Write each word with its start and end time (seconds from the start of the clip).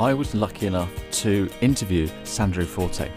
I 0.00 0.14
was 0.14 0.34
lucky 0.34 0.66
enough 0.66 0.90
to 1.22 1.48
interview 1.60 2.08
Sandro 2.24 2.64
Forte. 2.64 3.10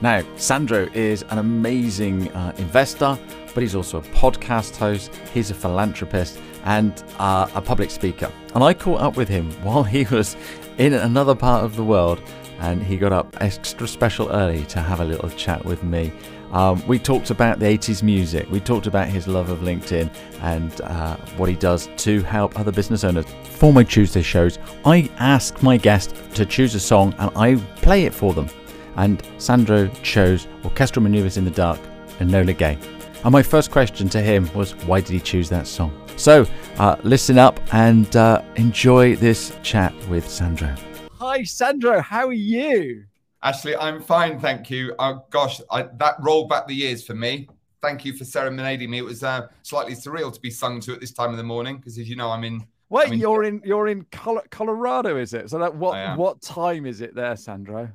Now, 0.00 0.22
Sandro 0.36 0.88
is 0.92 1.22
an 1.30 1.38
amazing 1.38 2.30
uh, 2.32 2.54
investor, 2.58 3.18
but 3.54 3.62
he's 3.62 3.74
also 3.74 3.98
a 3.98 4.02
podcast 4.02 4.76
host, 4.76 5.14
he's 5.32 5.50
a 5.50 5.54
philanthropist, 5.54 6.40
and 6.64 7.02
uh, 7.18 7.48
a 7.54 7.62
public 7.62 7.90
speaker. 7.90 8.30
And 8.54 8.62
I 8.62 8.74
caught 8.74 9.00
up 9.00 9.16
with 9.16 9.28
him 9.28 9.50
while 9.62 9.82
he 9.82 10.04
was 10.04 10.36
in 10.78 10.92
another 10.92 11.34
part 11.34 11.64
of 11.64 11.76
the 11.76 11.84
world, 11.84 12.20
and 12.60 12.82
he 12.82 12.96
got 12.96 13.12
up 13.12 13.36
extra 13.40 13.88
special 13.88 14.30
early 14.30 14.64
to 14.66 14.80
have 14.80 15.00
a 15.00 15.04
little 15.04 15.30
chat 15.30 15.64
with 15.64 15.82
me. 15.82 16.12
Um, 16.54 16.86
we 16.86 17.00
talked 17.00 17.30
about 17.30 17.58
the 17.58 17.66
80s 17.66 18.04
music. 18.04 18.48
We 18.48 18.60
talked 18.60 18.86
about 18.86 19.08
his 19.08 19.26
love 19.26 19.50
of 19.50 19.58
LinkedIn 19.58 20.08
and 20.40 20.80
uh, 20.82 21.16
what 21.36 21.48
he 21.48 21.56
does 21.56 21.88
to 21.96 22.22
help 22.22 22.56
other 22.58 22.70
business 22.70 23.02
owners. 23.02 23.26
For 23.42 23.72
my 23.72 23.82
Tuesday 23.82 24.22
shows, 24.22 24.60
I 24.84 25.10
ask 25.18 25.60
my 25.64 25.76
guest 25.76 26.14
to 26.34 26.46
choose 26.46 26.76
a 26.76 26.80
song 26.80 27.12
and 27.18 27.28
I 27.36 27.56
play 27.82 28.04
it 28.04 28.14
for 28.14 28.32
them. 28.32 28.48
And 28.94 29.20
Sandro 29.38 29.88
chose 30.04 30.46
Orchestral 30.64 31.02
Maneuvers 31.02 31.38
in 31.38 31.44
the 31.44 31.50
Dark 31.50 31.80
and 32.20 32.30
Enola 32.30 32.56
Gay. 32.56 32.78
And 33.24 33.32
my 33.32 33.42
first 33.42 33.72
question 33.72 34.08
to 34.10 34.20
him 34.20 34.48
was, 34.54 34.76
why 34.84 35.00
did 35.00 35.10
he 35.10 35.20
choose 35.20 35.48
that 35.48 35.66
song? 35.66 35.92
So 36.14 36.46
uh, 36.78 36.94
listen 37.02 37.36
up 37.36 37.58
and 37.74 38.14
uh, 38.14 38.42
enjoy 38.54 39.16
this 39.16 39.56
chat 39.64 39.92
with 40.08 40.28
Sandro. 40.28 40.72
Hi, 41.18 41.42
Sandro. 41.42 42.00
How 42.00 42.28
are 42.28 42.32
you? 42.32 43.06
Ashley, 43.44 43.76
I'm 43.76 44.00
fine, 44.00 44.40
thank 44.40 44.70
you. 44.70 44.94
Oh 44.98 45.22
gosh, 45.28 45.60
I, 45.70 45.82
that 45.82 46.16
rolled 46.20 46.48
back 46.48 46.66
the 46.66 46.74
years 46.74 47.06
for 47.06 47.14
me. 47.14 47.46
Thank 47.82 48.06
you 48.06 48.16
for 48.16 48.24
serenading 48.24 48.90
me. 48.90 48.96
It 48.96 49.04
was 49.04 49.22
uh, 49.22 49.48
slightly 49.62 49.94
surreal 49.94 50.32
to 50.32 50.40
be 50.40 50.50
sung 50.50 50.80
to 50.80 50.94
at 50.94 51.00
this 51.00 51.12
time 51.12 51.30
of 51.30 51.36
the 51.36 51.42
morning 51.42 51.76
because, 51.76 51.98
as 51.98 52.08
you 52.08 52.16
know, 52.16 52.30
I'm 52.30 52.42
in. 52.42 52.66
Wait, 52.88 53.08
I'm 53.08 53.12
in... 53.12 53.20
you're 53.20 53.44
in 53.44 53.60
you're 53.62 53.88
in 53.88 54.06
Colorado, 54.50 55.18
is 55.18 55.34
it? 55.34 55.50
So 55.50 55.58
that 55.58 55.74
what 55.74 56.16
what 56.16 56.40
time 56.40 56.86
is 56.86 57.02
it 57.02 57.14
there, 57.14 57.36
Sandro? 57.36 57.90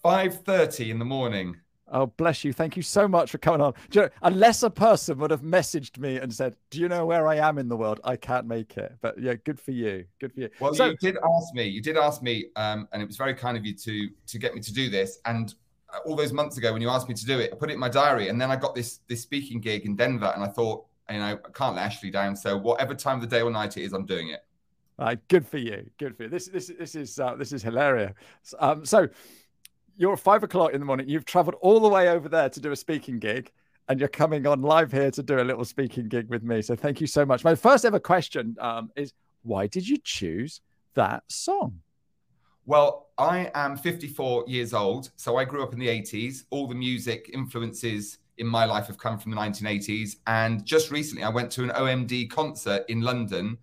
Five 0.00 0.44
thirty 0.44 0.92
in 0.92 1.00
the 1.00 1.04
morning. 1.04 1.56
Oh, 1.92 2.06
bless 2.06 2.42
you. 2.42 2.54
Thank 2.54 2.76
you 2.76 2.82
so 2.82 3.06
much 3.06 3.30
for 3.30 3.36
coming 3.36 3.60
on. 3.60 3.74
You 3.92 4.02
know, 4.02 4.08
unless 4.22 4.62
a 4.62 4.70
person 4.70 5.18
would 5.18 5.30
have 5.30 5.42
messaged 5.42 5.98
me 5.98 6.16
and 6.16 6.32
said, 6.32 6.56
Do 6.70 6.80
you 6.80 6.88
know 6.88 7.04
where 7.04 7.28
I 7.28 7.36
am 7.36 7.58
in 7.58 7.68
the 7.68 7.76
world? 7.76 8.00
I 8.02 8.16
can't 8.16 8.46
make 8.46 8.78
it. 8.78 8.94
But 9.02 9.20
yeah, 9.20 9.34
good 9.34 9.60
for 9.60 9.72
you. 9.72 10.06
Good 10.18 10.32
for 10.32 10.40
you. 10.40 10.48
Well, 10.58 10.74
so, 10.74 10.86
you 10.86 10.96
did 10.96 11.16
ask 11.22 11.54
me, 11.54 11.66
you 11.66 11.82
did 11.82 11.98
ask 11.98 12.22
me, 12.22 12.46
um, 12.56 12.88
and 12.92 13.02
it 13.02 13.06
was 13.06 13.18
very 13.18 13.34
kind 13.34 13.58
of 13.58 13.66
you 13.66 13.74
to 13.74 14.08
to 14.26 14.38
get 14.38 14.54
me 14.54 14.60
to 14.62 14.72
do 14.72 14.88
this. 14.88 15.18
And 15.26 15.54
uh, 15.92 15.98
all 16.06 16.16
those 16.16 16.32
months 16.32 16.56
ago 16.56 16.72
when 16.72 16.80
you 16.80 16.88
asked 16.88 17.10
me 17.10 17.14
to 17.14 17.26
do 17.26 17.38
it, 17.38 17.50
I 17.52 17.56
put 17.56 17.68
it 17.68 17.74
in 17.74 17.80
my 17.80 17.90
diary. 17.90 18.28
And 18.28 18.40
then 18.40 18.50
I 18.50 18.56
got 18.56 18.74
this 18.74 19.00
this 19.06 19.20
speaking 19.20 19.60
gig 19.60 19.84
in 19.84 19.94
Denver, 19.94 20.32
and 20.34 20.42
I 20.42 20.48
thought, 20.48 20.86
you 21.10 21.18
know, 21.18 21.38
I 21.44 21.50
can't 21.52 21.76
let 21.76 21.84
Ashley 21.84 22.10
down. 22.10 22.34
So 22.36 22.56
whatever 22.56 22.94
time 22.94 23.16
of 23.16 23.20
the 23.20 23.26
day 23.26 23.42
or 23.42 23.50
night 23.50 23.76
it 23.76 23.82
is, 23.82 23.92
I'm 23.92 24.06
doing 24.06 24.30
it. 24.30 24.40
All 24.98 25.06
right, 25.06 25.28
good 25.28 25.46
for 25.46 25.58
you. 25.58 25.90
Good 25.98 26.16
for 26.16 26.24
you. 26.24 26.28
This 26.30 26.46
this 26.48 26.70
this 26.78 26.94
is 26.94 27.18
uh, 27.18 27.34
this 27.34 27.52
is 27.52 27.62
hilarious. 27.62 28.14
Um, 28.58 28.84
so 28.86 29.08
you're 29.96 30.16
five 30.16 30.42
o'clock 30.42 30.72
in 30.72 30.80
the 30.80 30.86
morning. 30.86 31.08
You've 31.08 31.24
traveled 31.24 31.56
all 31.60 31.80
the 31.80 31.88
way 31.88 32.08
over 32.08 32.28
there 32.28 32.48
to 32.48 32.60
do 32.60 32.72
a 32.72 32.76
speaking 32.76 33.18
gig, 33.18 33.50
and 33.88 33.98
you're 33.98 34.08
coming 34.08 34.46
on 34.46 34.62
live 34.62 34.92
here 34.92 35.10
to 35.10 35.22
do 35.22 35.40
a 35.40 35.44
little 35.44 35.64
speaking 35.64 36.08
gig 36.08 36.28
with 36.28 36.42
me. 36.42 36.62
So 36.62 36.74
thank 36.74 37.00
you 37.00 37.06
so 37.06 37.24
much. 37.24 37.44
My 37.44 37.54
first 37.54 37.84
ever 37.84 37.98
question 37.98 38.56
um, 38.60 38.90
is 38.96 39.12
why 39.42 39.66
did 39.66 39.88
you 39.88 39.98
choose 39.98 40.60
that 40.94 41.24
song? 41.28 41.80
Well, 42.64 43.08
I 43.18 43.50
am 43.54 43.76
54 43.76 44.44
years 44.46 44.72
old, 44.72 45.10
so 45.16 45.36
I 45.36 45.44
grew 45.44 45.62
up 45.64 45.72
in 45.72 45.80
the 45.80 45.88
80s. 45.88 46.44
All 46.50 46.68
the 46.68 46.76
music 46.76 47.30
influences 47.34 48.18
in 48.38 48.46
my 48.46 48.64
life 48.64 48.86
have 48.86 48.98
come 48.98 49.18
from 49.18 49.32
the 49.32 49.36
1980s. 49.36 50.16
And 50.26 50.64
just 50.64 50.90
recently, 50.90 51.24
I 51.24 51.28
went 51.28 51.50
to 51.52 51.64
an 51.64 51.70
OMD 51.70 52.30
concert 52.30 52.84
in 52.88 53.00
London 53.00 53.58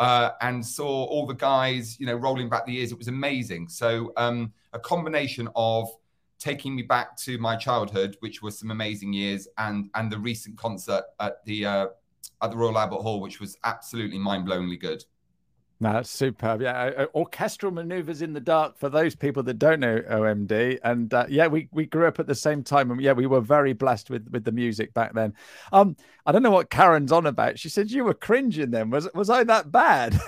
uh, 0.00 0.30
and 0.40 0.64
saw 0.66 1.04
all 1.04 1.26
the 1.26 1.34
guys, 1.34 2.00
you 2.00 2.06
know, 2.06 2.14
rolling 2.14 2.48
back 2.48 2.64
the 2.64 2.72
years. 2.72 2.90
It 2.90 2.98
was 2.98 3.08
amazing. 3.08 3.68
So 3.68 4.12
um, 4.16 4.52
a 4.72 4.80
combination 4.80 5.48
of 5.54 5.88
taking 6.38 6.74
me 6.74 6.82
back 6.82 7.18
to 7.18 7.36
my 7.36 7.54
childhood, 7.54 8.16
which 8.20 8.40
was 8.40 8.58
some 8.58 8.70
amazing 8.70 9.12
years, 9.12 9.46
and 9.58 9.90
and 9.94 10.10
the 10.10 10.18
recent 10.18 10.56
concert 10.56 11.04
at 11.20 11.44
the 11.44 11.66
uh, 11.66 11.86
at 12.42 12.50
the 12.50 12.56
Royal 12.56 12.78
Albert 12.78 13.02
Hall, 13.02 13.20
which 13.20 13.40
was 13.40 13.58
absolutely 13.62 14.18
mind 14.18 14.48
blowingly 14.48 14.80
good. 14.80 15.04
No, 15.82 15.94
that's 15.94 16.10
superb. 16.10 16.60
Yeah, 16.60 17.06
orchestral 17.14 17.72
maneuvers 17.72 18.20
in 18.20 18.34
the 18.34 18.40
dark 18.40 18.76
for 18.76 18.90
those 18.90 19.14
people 19.14 19.42
that 19.44 19.54
don't 19.54 19.80
know 19.80 20.00
OMD. 20.00 20.78
And 20.84 21.12
uh, 21.14 21.24
yeah, 21.26 21.46
we, 21.46 21.68
we 21.72 21.86
grew 21.86 22.06
up 22.06 22.20
at 22.20 22.26
the 22.26 22.34
same 22.34 22.62
time, 22.62 22.90
and 22.90 23.00
yeah, 23.00 23.12
we 23.12 23.26
were 23.26 23.40
very 23.40 23.72
blessed 23.72 24.10
with 24.10 24.28
with 24.30 24.44
the 24.44 24.52
music 24.52 24.92
back 24.92 25.14
then. 25.14 25.32
Um, 25.72 25.96
I 26.26 26.32
don't 26.32 26.42
know 26.42 26.50
what 26.50 26.68
Karen's 26.68 27.12
on 27.12 27.24
about. 27.24 27.58
She 27.58 27.70
said 27.70 27.90
you 27.90 28.04
were 28.04 28.12
cringing 28.12 28.70
then. 28.70 28.90
Was 28.90 29.08
was 29.14 29.30
I 29.30 29.42
that 29.44 29.72
bad? 29.72 30.20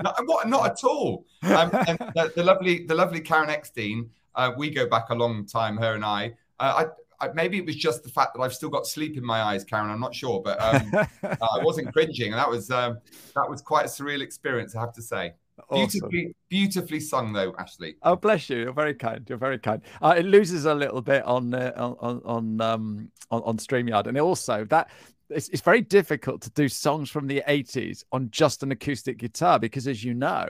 not, 0.00 0.16
what, 0.26 0.48
not 0.48 0.70
at 0.70 0.84
all. 0.84 1.26
Um, 1.42 1.70
and 1.88 1.98
the, 1.98 2.32
the, 2.36 2.44
lovely 2.44 2.86
the 2.86 2.94
lovely 2.94 3.20
Karen 3.20 3.50
Eckstein. 3.50 4.08
Uh, 4.36 4.52
we 4.56 4.70
go 4.70 4.86
back 4.86 5.10
a 5.10 5.14
long 5.14 5.44
time, 5.44 5.76
her 5.78 5.94
and 5.94 6.04
I. 6.04 6.34
Uh, 6.60 6.84
I 6.84 6.86
I, 7.20 7.28
maybe 7.34 7.58
it 7.58 7.66
was 7.66 7.76
just 7.76 8.02
the 8.02 8.08
fact 8.08 8.34
that 8.34 8.40
I've 8.40 8.54
still 8.54 8.68
got 8.68 8.86
sleep 8.86 9.16
in 9.16 9.24
my 9.24 9.42
eyes, 9.42 9.64
Karen. 9.64 9.90
I'm 9.90 10.00
not 10.00 10.14
sure, 10.14 10.42
but 10.42 10.60
um, 10.60 10.90
uh, 11.22 11.36
I 11.40 11.64
wasn't 11.64 11.92
cringing, 11.92 12.32
and 12.32 12.38
that 12.38 12.48
was 12.48 12.70
um, 12.70 12.98
that 13.34 13.48
was 13.48 13.62
quite 13.62 13.86
a 13.86 13.88
surreal 13.88 14.20
experience, 14.20 14.74
I 14.74 14.80
have 14.80 14.92
to 14.94 15.02
say. 15.02 15.34
Awesome. 15.70 15.86
Beautifully, 15.86 16.34
beautifully 16.50 17.00
sung 17.00 17.32
though, 17.32 17.54
Ashley. 17.58 17.96
Oh, 18.02 18.14
bless 18.14 18.50
you. 18.50 18.58
You're 18.58 18.72
very 18.72 18.94
kind. 18.94 19.24
You're 19.28 19.38
very 19.38 19.58
kind. 19.58 19.80
Uh, 20.02 20.14
it 20.18 20.24
loses 20.24 20.66
a 20.66 20.74
little 20.74 21.00
bit 21.00 21.24
on 21.24 21.54
uh, 21.54 21.72
on 21.76 22.20
on 22.24 22.60
um, 22.60 23.10
on, 23.30 23.42
on 23.42 23.56
Streamyard, 23.56 24.06
and 24.06 24.18
also 24.18 24.64
that 24.66 24.90
it's, 25.30 25.48
it's 25.48 25.62
very 25.62 25.80
difficult 25.80 26.42
to 26.42 26.50
do 26.50 26.68
songs 26.68 27.10
from 27.10 27.26
the 27.26 27.42
80s 27.48 28.04
on 28.12 28.30
just 28.30 28.62
an 28.62 28.70
acoustic 28.72 29.18
guitar 29.18 29.58
because, 29.58 29.88
as 29.88 30.04
you 30.04 30.14
know, 30.14 30.46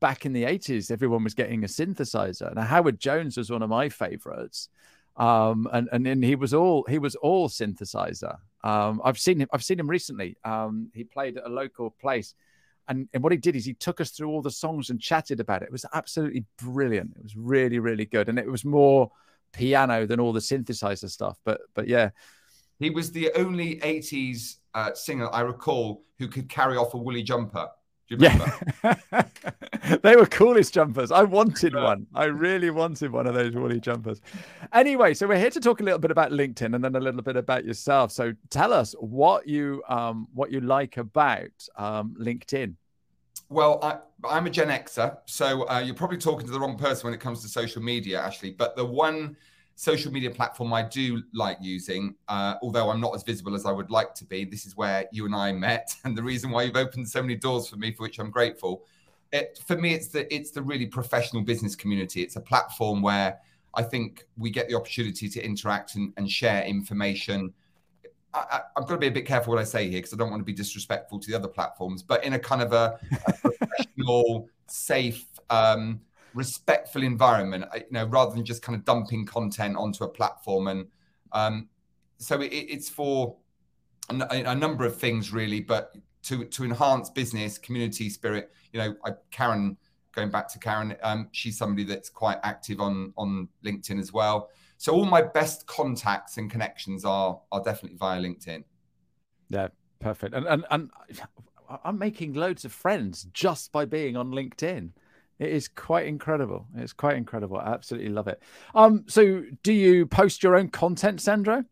back 0.00 0.26
in 0.26 0.32
the 0.32 0.44
80s, 0.44 0.90
everyone 0.90 1.24
was 1.24 1.34
getting 1.34 1.64
a 1.64 1.68
synthesizer. 1.68 2.54
Now, 2.54 2.62
Howard 2.62 2.98
Jones 2.98 3.36
was 3.36 3.50
one 3.50 3.62
of 3.62 3.70
my 3.70 3.88
favorites 3.88 4.68
um, 5.16 5.68
and 5.72 5.88
and 5.92 6.06
and 6.06 6.24
he 6.24 6.34
was 6.34 6.52
all 6.52 6.84
he 6.88 6.98
was 6.98 7.14
all 7.16 7.48
synthesizer. 7.48 8.36
Um, 8.62 9.00
I've 9.04 9.18
seen 9.18 9.40
him. 9.40 9.48
I've 9.52 9.64
seen 9.64 9.80
him 9.80 9.88
recently. 9.88 10.36
Um, 10.44 10.90
he 10.94 11.04
played 11.04 11.38
at 11.38 11.46
a 11.46 11.48
local 11.48 11.90
place, 11.90 12.34
and 12.88 13.08
and 13.14 13.22
what 13.22 13.32
he 13.32 13.38
did 13.38 13.56
is 13.56 13.64
he 13.64 13.74
took 13.74 14.00
us 14.00 14.10
through 14.10 14.28
all 14.28 14.42
the 14.42 14.50
songs 14.50 14.90
and 14.90 15.00
chatted 15.00 15.40
about 15.40 15.62
it. 15.62 15.66
It 15.66 15.72
was 15.72 15.86
absolutely 15.94 16.44
brilliant. 16.62 17.16
It 17.16 17.22
was 17.22 17.36
really 17.36 17.78
really 17.78 18.04
good, 18.04 18.28
and 18.28 18.38
it 18.38 18.50
was 18.50 18.64
more 18.64 19.10
piano 19.52 20.06
than 20.06 20.20
all 20.20 20.32
the 20.32 20.40
synthesizer 20.40 21.08
stuff. 21.08 21.38
But 21.44 21.60
but 21.74 21.88
yeah, 21.88 22.10
he 22.78 22.90
was 22.90 23.10
the 23.12 23.32
only 23.36 23.76
'80s 23.76 24.56
uh, 24.74 24.92
singer 24.92 25.30
I 25.32 25.40
recall 25.40 26.04
who 26.18 26.28
could 26.28 26.48
carry 26.48 26.76
off 26.76 26.92
a 26.92 26.98
woolly 26.98 27.22
jumper. 27.22 27.68
Yeah, 28.08 28.52
they 30.02 30.14
were 30.14 30.26
coolest 30.26 30.72
jumpers. 30.72 31.10
I 31.10 31.24
wanted 31.24 31.74
one. 31.74 32.06
I 32.14 32.24
really 32.24 32.70
wanted 32.70 33.10
one 33.10 33.26
of 33.26 33.34
those 33.34 33.54
woolly 33.54 33.80
jumpers. 33.80 34.20
Anyway, 34.72 35.14
so 35.14 35.26
we're 35.26 35.38
here 35.38 35.50
to 35.50 35.60
talk 35.60 35.80
a 35.80 35.82
little 35.82 35.98
bit 35.98 36.12
about 36.12 36.30
LinkedIn 36.30 36.74
and 36.74 36.84
then 36.84 36.94
a 36.94 37.00
little 37.00 37.22
bit 37.22 37.36
about 37.36 37.64
yourself. 37.64 38.12
So 38.12 38.32
tell 38.48 38.72
us 38.72 38.94
what 39.00 39.48
you 39.48 39.82
um, 39.88 40.28
what 40.34 40.52
you 40.52 40.60
like 40.60 40.98
about 40.98 41.50
um, 41.76 42.14
LinkedIn. 42.20 42.74
Well, 43.48 43.80
I, 43.82 44.36
am 44.36 44.46
a 44.46 44.50
Gen 44.50 44.68
Xer, 44.68 45.18
so 45.26 45.68
uh, 45.68 45.78
you're 45.78 45.94
probably 45.94 46.18
talking 46.18 46.46
to 46.46 46.52
the 46.52 46.58
wrong 46.58 46.76
person 46.76 47.06
when 47.06 47.14
it 47.14 47.20
comes 47.20 47.42
to 47.42 47.48
social 47.48 47.82
media, 47.82 48.20
Ashley. 48.20 48.50
But 48.50 48.76
the 48.76 48.84
one 48.84 49.36
social 49.76 50.10
media 50.10 50.30
platform 50.30 50.72
I 50.72 50.82
do 50.82 51.22
like 51.32 51.58
using, 51.60 52.14
uh, 52.28 52.54
although 52.62 52.90
I'm 52.90 53.00
not 53.00 53.14
as 53.14 53.22
visible 53.22 53.54
as 53.54 53.66
I 53.66 53.70
would 53.70 53.90
like 53.90 54.14
to 54.14 54.24
be. 54.24 54.44
This 54.44 54.64
is 54.66 54.74
where 54.74 55.06
you 55.12 55.26
and 55.26 55.34
I 55.34 55.52
met, 55.52 55.94
and 56.04 56.16
the 56.16 56.22
reason 56.22 56.50
why 56.50 56.64
you've 56.64 56.76
opened 56.76 57.08
so 57.08 57.22
many 57.22 57.36
doors 57.36 57.68
for 57.68 57.76
me, 57.76 57.92
for 57.92 58.02
which 58.02 58.18
I'm 58.18 58.30
grateful. 58.30 58.84
It, 59.32 59.60
for 59.66 59.76
me, 59.76 59.92
it's 59.94 60.08
the 60.08 60.32
it's 60.34 60.50
the 60.50 60.62
really 60.62 60.86
professional 60.86 61.42
business 61.42 61.76
community. 61.76 62.22
It's 62.22 62.36
a 62.36 62.40
platform 62.40 63.02
where 63.02 63.38
I 63.74 63.82
think 63.82 64.24
we 64.38 64.50
get 64.50 64.68
the 64.68 64.74
opportunity 64.74 65.28
to 65.28 65.44
interact 65.44 65.94
and, 65.94 66.12
and 66.16 66.30
share 66.30 66.64
information. 66.64 67.52
I, 68.32 68.60
have 68.76 68.86
got 68.86 68.94
to 68.94 68.98
be 68.98 69.06
a 69.06 69.10
bit 69.10 69.26
careful 69.26 69.54
what 69.54 69.60
I 69.60 69.64
say 69.64 69.84
here 69.88 69.98
because 69.98 70.12
I 70.12 70.16
don't 70.16 70.30
want 70.30 70.40
to 70.40 70.44
be 70.44 70.52
disrespectful 70.52 71.18
to 71.20 71.30
the 71.30 71.36
other 71.36 71.48
platforms, 71.48 72.02
but 72.02 72.22
in 72.22 72.34
a 72.34 72.38
kind 72.38 72.60
of 72.60 72.72
a, 72.72 72.98
a 73.26 73.32
professional, 73.50 74.48
safe, 74.66 75.24
um, 75.48 76.00
respectful 76.36 77.02
environment, 77.02 77.64
you 77.74 77.82
know, 77.90 78.04
rather 78.06 78.34
than 78.34 78.44
just 78.44 78.62
kind 78.62 78.76
of 78.76 78.84
dumping 78.84 79.24
content 79.24 79.76
onto 79.76 80.04
a 80.04 80.08
platform. 80.08 80.68
And 80.68 80.86
um, 81.32 81.68
so 82.18 82.40
it, 82.40 82.52
it's 82.52 82.88
for 82.88 83.36
a, 84.10 84.44
a, 84.46 84.54
number 84.54 84.84
of 84.84 84.96
things, 84.98 85.32
really, 85.32 85.60
but 85.60 85.96
to 86.24 86.44
to 86.44 86.64
enhance 86.64 87.10
business 87.10 87.58
community 87.58 88.10
spirit. 88.10 88.52
You 88.72 88.80
know, 88.80 88.96
I, 89.04 89.10
Karen, 89.30 89.76
going 90.12 90.30
back 90.30 90.48
to 90.52 90.58
Karen, 90.58 90.94
um, 91.02 91.28
she's 91.32 91.56
somebody 91.56 91.84
that's 91.84 92.10
quite 92.10 92.38
active 92.42 92.80
on 92.80 93.12
on 93.16 93.48
LinkedIn 93.64 93.98
as 93.98 94.12
well. 94.12 94.50
So 94.76 94.92
all 94.92 95.06
my 95.06 95.22
best 95.22 95.66
contacts 95.66 96.36
and 96.36 96.50
connections 96.50 97.04
are 97.04 97.40
are 97.50 97.62
definitely 97.62 97.96
via 97.96 98.20
LinkedIn. 98.20 98.62
Yeah, 99.48 99.68
perfect. 100.00 100.34
And 100.34 100.46
and 100.46 100.64
and 100.70 100.90
I'm 101.84 101.98
making 101.98 102.34
loads 102.34 102.64
of 102.64 102.72
friends 102.72 103.26
just 103.32 103.72
by 103.72 103.86
being 103.86 104.16
on 104.16 104.30
LinkedIn. 104.30 104.90
It 105.38 105.50
is 105.50 105.68
quite 105.68 106.06
incredible. 106.06 106.66
It's 106.76 106.92
quite 106.92 107.16
incredible. 107.16 107.58
I 107.58 107.72
absolutely 107.72 108.08
love 108.08 108.28
it. 108.28 108.42
Um, 108.74 109.04
so 109.06 109.44
do 109.62 109.72
you 109.72 110.06
post 110.06 110.42
your 110.42 110.56
own 110.56 110.68
content, 110.68 111.20
Sandro? 111.20 111.64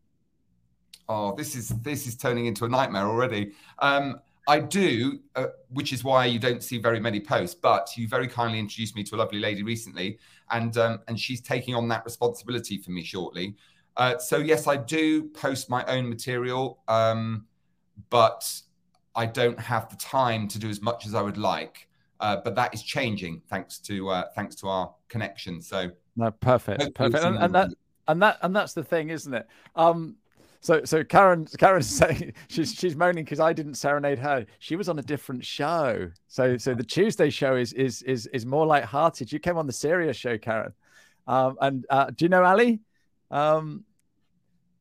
Oh, 1.09 1.35
this 1.35 1.55
is 1.55 1.69
this 1.69 2.07
is 2.07 2.15
turning 2.15 2.45
into 2.45 2.65
a 2.65 2.69
nightmare 2.69 3.07
already. 3.07 3.53
Um, 3.79 4.19
I 4.47 4.59
do, 4.59 5.19
uh, 5.35 5.47
which 5.69 5.91
is 5.91 6.03
why 6.03 6.25
you 6.25 6.37
don't 6.37 6.63
see 6.63 6.77
very 6.77 6.99
many 6.99 7.19
posts. 7.19 7.55
But 7.55 7.89
you 7.95 8.07
very 8.07 8.27
kindly 8.27 8.59
introduced 8.59 8.95
me 8.95 9.03
to 9.05 9.15
a 9.15 9.17
lovely 9.17 9.39
lady 9.39 9.63
recently, 9.63 10.19
and 10.51 10.77
um, 10.77 10.99
and 11.07 11.19
she's 11.19 11.41
taking 11.41 11.75
on 11.75 11.87
that 11.89 12.05
responsibility 12.05 12.77
for 12.77 12.91
me 12.91 13.03
shortly. 13.03 13.55
Uh, 13.97 14.17
so 14.17 14.37
yes, 14.37 14.67
I 14.67 14.77
do 14.77 15.23
post 15.29 15.69
my 15.69 15.83
own 15.85 16.09
material, 16.09 16.79
um, 16.87 17.45
but 18.09 18.61
I 19.15 19.25
don't 19.25 19.59
have 19.59 19.89
the 19.89 19.95
time 19.95 20.47
to 20.49 20.59
do 20.59 20.69
as 20.69 20.81
much 20.81 21.05
as 21.05 21.15
I 21.15 21.21
would 21.21 21.37
like. 21.37 21.87
Uh, 22.19 22.37
but 22.43 22.55
that 22.55 22.73
is 22.73 22.81
changing 22.81 23.41
thanks 23.49 23.79
to 23.79 24.09
uh, 24.09 24.23
thanks 24.35 24.55
to 24.55 24.67
our 24.67 24.93
connection. 25.09 25.61
So 25.61 25.91
no, 26.15 26.31
perfect, 26.31 26.95
perfect, 26.95 27.23
and, 27.23 27.37
and, 27.37 27.53
that 27.53 27.69
and 28.07 28.21
that 28.21 28.37
and 28.41 28.55
that's 28.55 28.73
the 28.73 28.83
thing, 28.83 29.09
isn't 29.09 29.33
it? 29.33 29.47
Um, 29.75 30.15
so 30.61 30.83
so 30.83 31.03
Karen 31.03 31.45
Karen's 31.59 31.89
saying 31.89 32.33
she's 32.47 32.73
she's 32.73 32.95
moaning 32.95 33.25
because 33.25 33.39
I 33.39 33.53
didn't 33.53 33.75
serenade 33.75 34.19
her. 34.19 34.45
She 34.59 34.75
was 34.75 34.87
on 34.89 34.97
a 34.97 35.01
different 35.01 35.45
show. 35.45 36.09
So 36.27 36.57
so 36.57 36.73
the 36.73 36.83
Tuesday 36.83 37.29
show 37.29 37.55
is 37.55 37.73
is 37.73 38.01
is 38.03 38.27
is 38.27 38.45
more 38.45 38.65
light-hearted. 38.65 39.31
You 39.31 39.39
came 39.39 39.57
on 39.57 39.67
the 39.67 39.73
serious 39.73 40.17
show, 40.17 40.37
Karen. 40.37 40.73
Um, 41.27 41.57
and 41.61 41.85
uh, 41.89 42.11
do 42.15 42.25
you 42.25 42.29
know 42.29 42.43
Ali? 42.43 42.79
Um, 43.29 43.83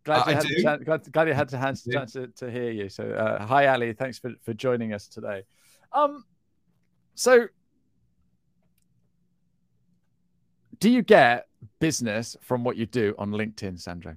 glad, 0.05 0.27
you 0.27 0.35
had 0.35 0.43
do. 0.45 0.63
Chance, 0.63 0.85
glad, 0.85 1.13
glad, 1.13 1.29
you 1.29 1.35
had 1.35 1.49
the 1.49 1.59
chance, 1.59 1.85
chance 1.85 2.13
to, 2.13 2.29
to 2.29 2.51
hear 2.51 2.71
you. 2.71 2.89
So 2.89 3.05
uh, 3.11 3.45
hi 3.45 3.67
Ali, 3.67 3.93
thanks 3.93 4.19
for 4.19 4.33
for 4.43 4.55
joining 4.55 4.93
us 4.93 5.09
today. 5.09 5.43
Um, 5.93 6.25
so 7.15 7.49
do 10.79 10.91
you 10.91 11.03
get 11.03 11.47
business 11.79 12.37
from 12.43 12.65
what 12.65 12.77
you 12.77 12.87
do 12.87 13.15
on 13.19 13.31
LinkedIn, 13.31 13.81
Sandro? 13.81 14.17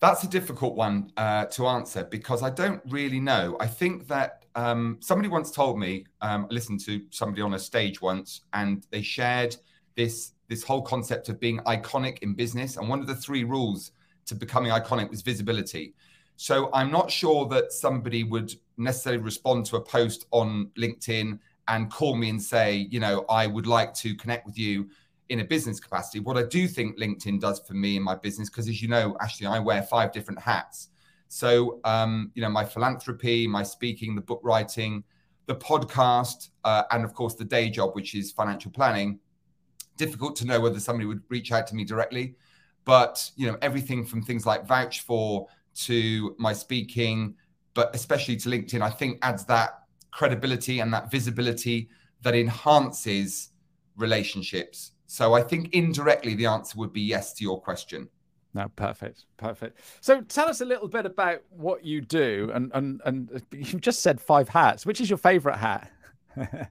That's 0.00 0.22
a 0.22 0.28
difficult 0.28 0.76
one 0.76 1.10
uh, 1.16 1.46
to 1.46 1.66
answer 1.66 2.04
because 2.04 2.42
I 2.42 2.50
don't 2.50 2.80
really 2.88 3.18
know. 3.18 3.56
I 3.58 3.66
think 3.66 4.06
that 4.06 4.44
um, 4.54 4.98
somebody 5.00 5.28
once 5.28 5.50
told 5.50 5.78
me, 5.78 6.04
um, 6.20 6.46
I 6.48 6.54
listened 6.54 6.80
to 6.86 7.02
somebody 7.10 7.42
on 7.42 7.54
a 7.54 7.58
stage 7.58 8.00
once, 8.00 8.42
and 8.52 8.86
they 8.90 9.02
shared 9.02 9.56
this 9.96 10.32
this 10.48 10.62
whole 10.62 10.82
concept 10.82 11.28
of 11.28 11.38
being 11.40 11.58
iconic 11.60 12.20
in 12.20 12.34
business. 12.34 12.76
And 12.76 12.88
one 12.88 13.00
of 13.00 13.06
the 13.06 13.14
three 13.14 13.44
rules 13.44 13.92
to 14.26 14.34
becoming 14.34 14.70
iconic 14.70 15.10
was 15.10 15.20
visibility. 15.22 15.94
So 16.36 16.70
I'm 16.72 16.90
not 16.90 17.10
sure 17.10 17.46
that 17.48 17.72
somebody 17.72 18.22
would 18.24 18.54
necessarily 18.78 19.22
respond 19.22 19.66
to 19.66 19.76
a 19.76 19.80
post 19.80 20.26
on 20.30 20.70
LinkedIn 20.78 21.38
and 21.68 21.90
call 21.90 22.16
me 22.16 22.30
and 22.30 22.42
say, 22.42 22.88
you 22.90 23.00
know, 23.00 23.24
I 23.28 23.46
would 23.46 23.66
like 23.66 23.92
to 23.94 24.14
connect 24.14 24.46
with 24.46 24.58
you 24.58 24.88
in 25.28 25.40
a 25.40 25.44
business 25.44 25.78
capacity. 25.78 26.20
What 26.20 26.38
I 26.38 26.44
do 26.44 26.66
think 26.66 26.98
LinkedIn 26.98 27.40
does 27.40 27.60
for 27.60 27.74
me 27.74 27.96
in 27.96 28.02
my 28.02 28.14
business, 28.14 28.48
because 28.48 28.68
as 28.68 28.80
you 28.80 28.88
know, 28.88 29.16
actually, 29.20 29.48
I 29.48 29.58
wear 29.58 29.82
five 29.82 30.12
different 30.12 30.40
hats. 30.40 30.88
So, 31.28 31.80
um, 31.84 32.32
you 32.34 32.40
know, 32.40 32.48
my 32.48 32.64
philanthropy, 32.64 33.46
my 33.46 33.62
speaking, 33.62 34.14
the 34.14 34.22
book 34.22 34.40
writing, 34.42 35.04
the 35.46 35.54
podcast, 35.54 36.48
uh, 36.64 36.84
and 36.90 37.04
of 37.04 37.12
course, 37.12 37.34
the 37.34 37.44
day 37.44 37.68
job, 37.68 37.94
which 37.94 38.14
is 38.14 38.32
financial 38.32 38.70
planning. 38.70 39.18
Difficult 39.96 40.36
to 40.36 40.46
know 40.46 40.60
whether 40.60 40.80
somebody 40.80 41.06
would 41.06 41.22
reach 41.28 41.52
out 41.52 41.66
to 41.66 41.74
me 41.74 41.84
directly, 41.84 42.34
but 42.84 43.30
you 43.36 43.46
know, 43.46 43.58
everything 43.60 44.06
from 44.06 44.22
things 44.22 44.46
like 44.46 44.66
VouchedFor 44.66 45.46
to 45.86 46.34
my 46.38 46.52
speaking, 46.52 47.34
but 47.78 47.94
especially 47.94 48.36
to 48.36 48.48
LinkedIn, 48.48 48.82
I 48.82 48.90
think 48.90 49.18
adds 49.22 49.44
that 49.46 49.70
credibility 50.10 50.80
and 50.80 50.92
that 50.94 51.10
visibility 51.10 51.88
that 52.22 52.34
enhances 52.34 53.50
relationships 53.96 54.92
so 55.08 55.32
I 55.32 55.42
think 55.42 55.72
indirectly 55.72 56.34
the 56.34 56.46
answer 56.46 56.78
would 56.78 56.92
be 56.92 57.00
yes 57.00 57.32
to 57.34 57.42
your 57.42 57.60
question. 57.60 58.08
No, 58.52 58.68
perfect, 58.76 59.24
perfect. 59.38 59.80
So 60.02 60.20
tell 60.20 60.48
us 60.48 60.60
a 60.60 60.66
little 60.66 60.86
bit 60.86 61.06
about 61.06 61.40
what 61.48 61.84
you 61.84 62.02
do, 62.02 62.50
and 62.54 62.70
and 62.74 63.00
and 63.04 63.42
you've 63.50 63.80
just 63.80 64.00
said 64.02 64.20
five 64.20 64.48
hats. 64.50 64.84
Which 64.84 65.00
is 65.00 65.10
your 65.10 65.18
favorite 65.18 65.56
hat? 65.56 65.90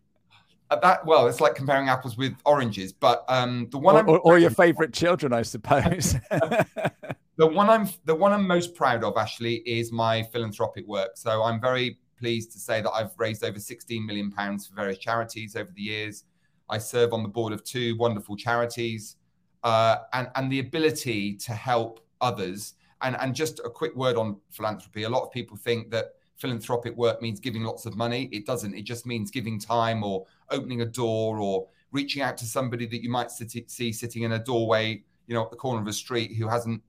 That 0.69 1.05
well, 1.05 1.27
it's 1.27 1.39
like 1.39 1.55
comparing 1.55 1.87
apples 1.87 2.17
with 2.17 2.35
oranges. 2.43 2.91
But 2.91 3.23
um, 3.29 3.69
the 3.71 3.77
one 3.77 3.95
or, 3.95 4.17
or, 4.17 4.19
or 4.19 4.37
your 4.37 4.49
favorite 4.49 4.91
children, 4.91 5.31
I 5.31 5.43
suppose. 5.43 6.17
the 7.37 7.47
one 7.47 7.69
I'm 7.69 7.87
the 8.05 8.15
one 8.15 8.33
I'm 8.33 8.45
most 8.47 8.75
proud 8.75 9.03
of 9.03 9.17
actually 9.17 9.57
is 9.57 9.91
my 9.91 10.23
philanthropic 10.23 10.87
work. 10.87 11.11
So 11.15 11.43
I'm 11.43 11.61
very 11.61 11.99
pleased 12.19 12.51
to 12.53 12.59
say 12.59 12.81
that 12.81 12.91
I've 12.91 13.11
raised 13.17 13.43
over 13.43 13.59
16 13.59 14.05
million 14.05 14.31
pounds 14.31 14.67
for 14.67 14.75
various 14.75 14.97
charities 14.97 15.55
over 15.55 15.69
the 15.75 15.81
years. 15.81 16.23
I 16.69 16.79
serve 16.79 17.13
on 17.13 17.23
the 17.23 17.29
board 17.29 17.53
of 17.53 17.63
two 17.63 17.95
wonderful 17.97 18.35
charities, 18.35 19.17
uh, 19.63 19.97
and 20.13 20.29
and 20.35 20.51
the 20.51 20.59
ability 20.59 21.35
to 21.37 21.53
help 21.53 22.05
others. 22.21 22.73
And 23.01 23.15
and 23.19 23.35
just 23.35 23.59
a 23.59 23.69
quick 23.69 23.95
word 23.95 24.17
on 24.17 24.37
philanthropy. 24.49 25.03
A 25.03 25.09
lot 25.09 25.23
of 25.23 25.31
people 25.31 25.55
think 25.55 25.91
that 25.91 26.15
philanthropic 26.37 26.95
work 26.95 27.21
means 27.21 27.39
giving 27.39 27.63
lots 27.63 27.85
of 27.85 27.95
money. 27.95 28.29
It 28.31 28.47
doesn't. 28.47 28.73
It 28.73 28.83
just 28.83 29.05
means 29.05 29.29
giving 29.29 29.59
time 29.59 30.03
or 30.03 30.25
opening 30.49 30.81
a 30.81 30.85
door 30.85 31.39
or 31.39 31.67
reaching 31.91 32.23
out 32.23 32.37
to 32.37 32.45
somebody 32.45 32.87
that 32.87 33.03
you 33.03 33.09
might 33.09 33.31
sit, 33.31 33.69
see 33.69 33.91
sitting 33.91 34.23
in 34.23 34.33
a 34.33 34.39
doorway, 34.39 35.03
you 35.27 35.35
know, 35.35 35.43
at 35.43 35.51
the 35.51 35.55
corner 35.55 35.81
of 35.81 35.87
a 35.87 35.93
street 35.93 36.35
who 36.35 36.47
hasn't, 36.47 36.81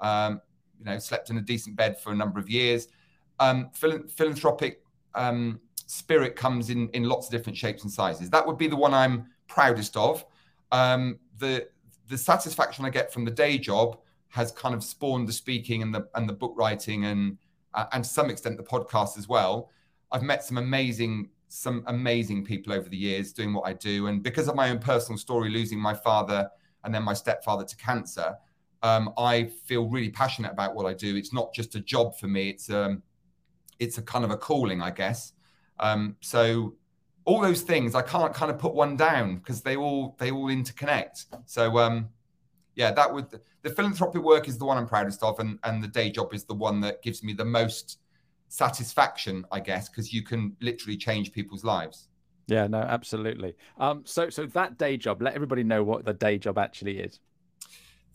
um, 0.00 0.40
you 0.78 0.84
know, 0.84 0.98
slept 0.98 1.30
in 1.30 1.38
a 1.38 1.40
decent 1.42 1.76
bed 1.76 2.00
for 2.00 2.12
a 2.12 2.14
number 2.14 2.38
of 2.38 2.48
years. 2.48 2.88
Um, 3.38 3.70
philanthropic 3.72 4.82
um, 5.14 5.60
spirit 5.86 6.36
comes 6.36 6.70
in 6.70 6.88
in 6.90 7.04
lots 7.04 7.26
of 7.26 7.32
different 7.32 7.56
shapes 7.56 7.82
and 7.82 7.92
sizes. 7.92 8.30
That 8.30 8.46
would 8.46 8.58
be 8.58 8.66
the 8.66 8.76
one 8.76 8.94
I'm 8.94 9.26
proudest 9.48 9.96
of. 9.96 10.24
Um, 10.72 11.18
the 11.38 11.68
the 12.08 12.18
satisfaction 12.18 12.84
I 12.84 12.90
get 12.90 13.12
from 13.12 13.24
the 13.24 13.30
day 13.30 13.58
job 13.58 13.98
has 14.28 14.52
kind 14.52 14.74
of 14.74 14.84
spawned 14.84 15.28
the 15.28 15.32
speaking 15.32 15.82
and 15.82 15.94
the 15.94 16.08
and 16.14 16.28
the 16.28 16.32
book 16.32 16.54
writing 16.56 17.06
and 17.06 17.38
uh, 17.74 17.86
and 17.92 18.04
to 18.04 18.10
some 18.10 18.30
extent 18.30 18.56
the 18.56 18.62
podcast 18.62 19.18
as 19.18 19.28
well. 19.28 19.70
I've 20.12 20.22
met 20.22 20.44
some 20.44 20.58
amazing 20.58 21.30
some 21.48 21.84
amazing 21.86 22.44
people 22.44 22.72
over 22.72 22.88
the 22.88 22.96
years 22.96 23.32
doing 23.32 23.54
what 23.54 23.66
I 23.66 23.72
do, 23.72 24.08
and 24.08 24.22
because 24.22 24.48
of 24.48 24.54
my 24.54 24.70
own 24.70 24.78
personal 24.78 25.18
story, 25.18 25.50
losing 25.50 25.78
my 25.78 25.94
father 25.94 26.50
and 26.84 26.94
then 26.94 27.02
my 27.02 27.14
stepfather 27.14 27.64
to 27.64 27.76
cancer, 27.76 28.36
um, 28.86 29.12
I 29.18 29.50
feel 29.64 29.88
really 29.88 30.10
passionate 30.10 30.52
about 30.52 30.74
what 30.74 30.86
I 30.86 30.94
do. 30.94 31.16
It's 31.16 31.32
not 31.32 31.52
just 31.52 31.74
a 31.74 31.80
job 31.80 32.16
for 32.18 32.28
me; 32.28 32.50
it's 32.50 32.70
um, 32.70 33.02
it's 33.78 33.98
a 33.98 34.02
kind 34.02 34.24
of 34.24 34.30
a 34.30 34.36
calling, 34.36 34.80
I 34.80 34.90
guess. 34.90 35.32
Um, 35.78 36.16
so 36.20 36.74
all 37.24 37.40
those 37.40 37.62
things 37.62 37.94
I 37.94 38.02
can't 38.02 38.32
kind 38.32 38.50
of 38.50 38.58
put 38.58 38.74
one 38.74 38.96
down 38.96 39.36
because 39.36 39.60
they 39.62 39.76
all 39.76 40.16
they 40.18 40.30
all 40.30 40.46
interconnect. 40.46 41.26
So 41.46 41.78
um, 41.78 42.08
yeah, 42.76 42.92
that 42.92 43.12
would 43.12 43.26
the 43.62 43.70
philanthropic 43.70 44.22
work 44.22 44.48
is 44.48 44.58
the 44.58 44.64
one 44.64 44.78
I'm 44.78 44.86
proudest 44.86 45.22
of, 45.22 45.38
and 45.40 45.58
and 45.64 45.82
the 45.82 45.88
day 45.88 46.10
job 46.10 46.32
is 46.32 46.44
the 46.44 46.54
one 46.54 46.80
that 46.82 47.02
gives 47.02 47.22
me 47.22 47.32
the 47.32 47.44
most 47.44 47.98
satisfaction, 48.48 49.44
I 49.50 49.60
guess, 49.60 49.88
because 49.88 50.12
you 50.12 50.22
can 50.22 50.56
literally 50.60 50.96
change 50.96 51.32
people's 51.32 51.64
lives. 51.64 52.08
Yeah, 52.46 52.68
no, 52.68 52.78
absolutely. 52.78 53.56
Um, 53.78 54.02
so 54.04 54.30
so 54.30 54.46
that 54.46 54.78
day 54.78 54.96
job, 54.96 55.20
let 55.20 55.34
everybody 55.34 55.64
know 55.64 55.82
what 55.82 56.04
the 56.04 56.14
day 56.14 56.38
job 56.38 56.58
actually 56.58 56.98
is. 57.00 57.18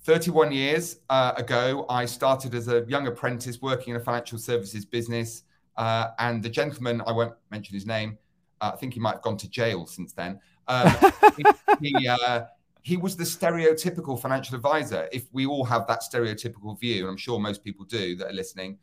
31 0.03 0.51
years 0.51 0.97
uh, 1.09 1.33
ago, 1.37 1.85
I 1.87 2.05
started 2.05 2.55
as 2.55 2.67
a 2.67 2.85
young 2.87 3.07
apprentice 3.07 3.61
working 3.61 3.93
in 3.93 4.01
a 4.01 4.03
financial 4.03 4.39
services 4.39 4.83
business. 4.83 5.43
Uh, 5.77 6.09
and 6.19 6.41
the 6.41 6.49
gentleman, 6.49 7.01
I 7.05 7.11
won't 7.11 7.33
mention 7.51 7.75
his 7.75 7.85
name, 7.85 8.17
uh, 8.61 8.71
I 8.73 8.77
think 8.77 8.93
he 8.93 8.99
might 8.99 9.13
have 9.13 9.21
gone 9.21 9.37
to 9.37 9.49
jail 9.49 9.85
since 9.85 10.13
then. 10.13 10.39
Um, 10.67 10.91
he, 11.37 11.43
he, 11.81 12.07
uh, 12.07 12.45
he, 12.81 12.97
was 12.97 13.15
the 13.15 13.23
stereotypical 13.23 14.19
financial 14.19 14.55
advisor. 14.55 15.07
If 15.11 15.25
we 15.31 15.45
all 15.45 15.63
have 15.65 15.87
that 15.87 16.01
stereotypical 16.01 16.79
view, 16.79 17.01
and 17.01 17.09
I'm 17.09 17.17
sure 17.17 17.39
most 17.39 17.63
people 17.63 17.85
do 17.85 18.15
that 18.17 18.29
are 18.29 18.33
listening, 18.33 18.77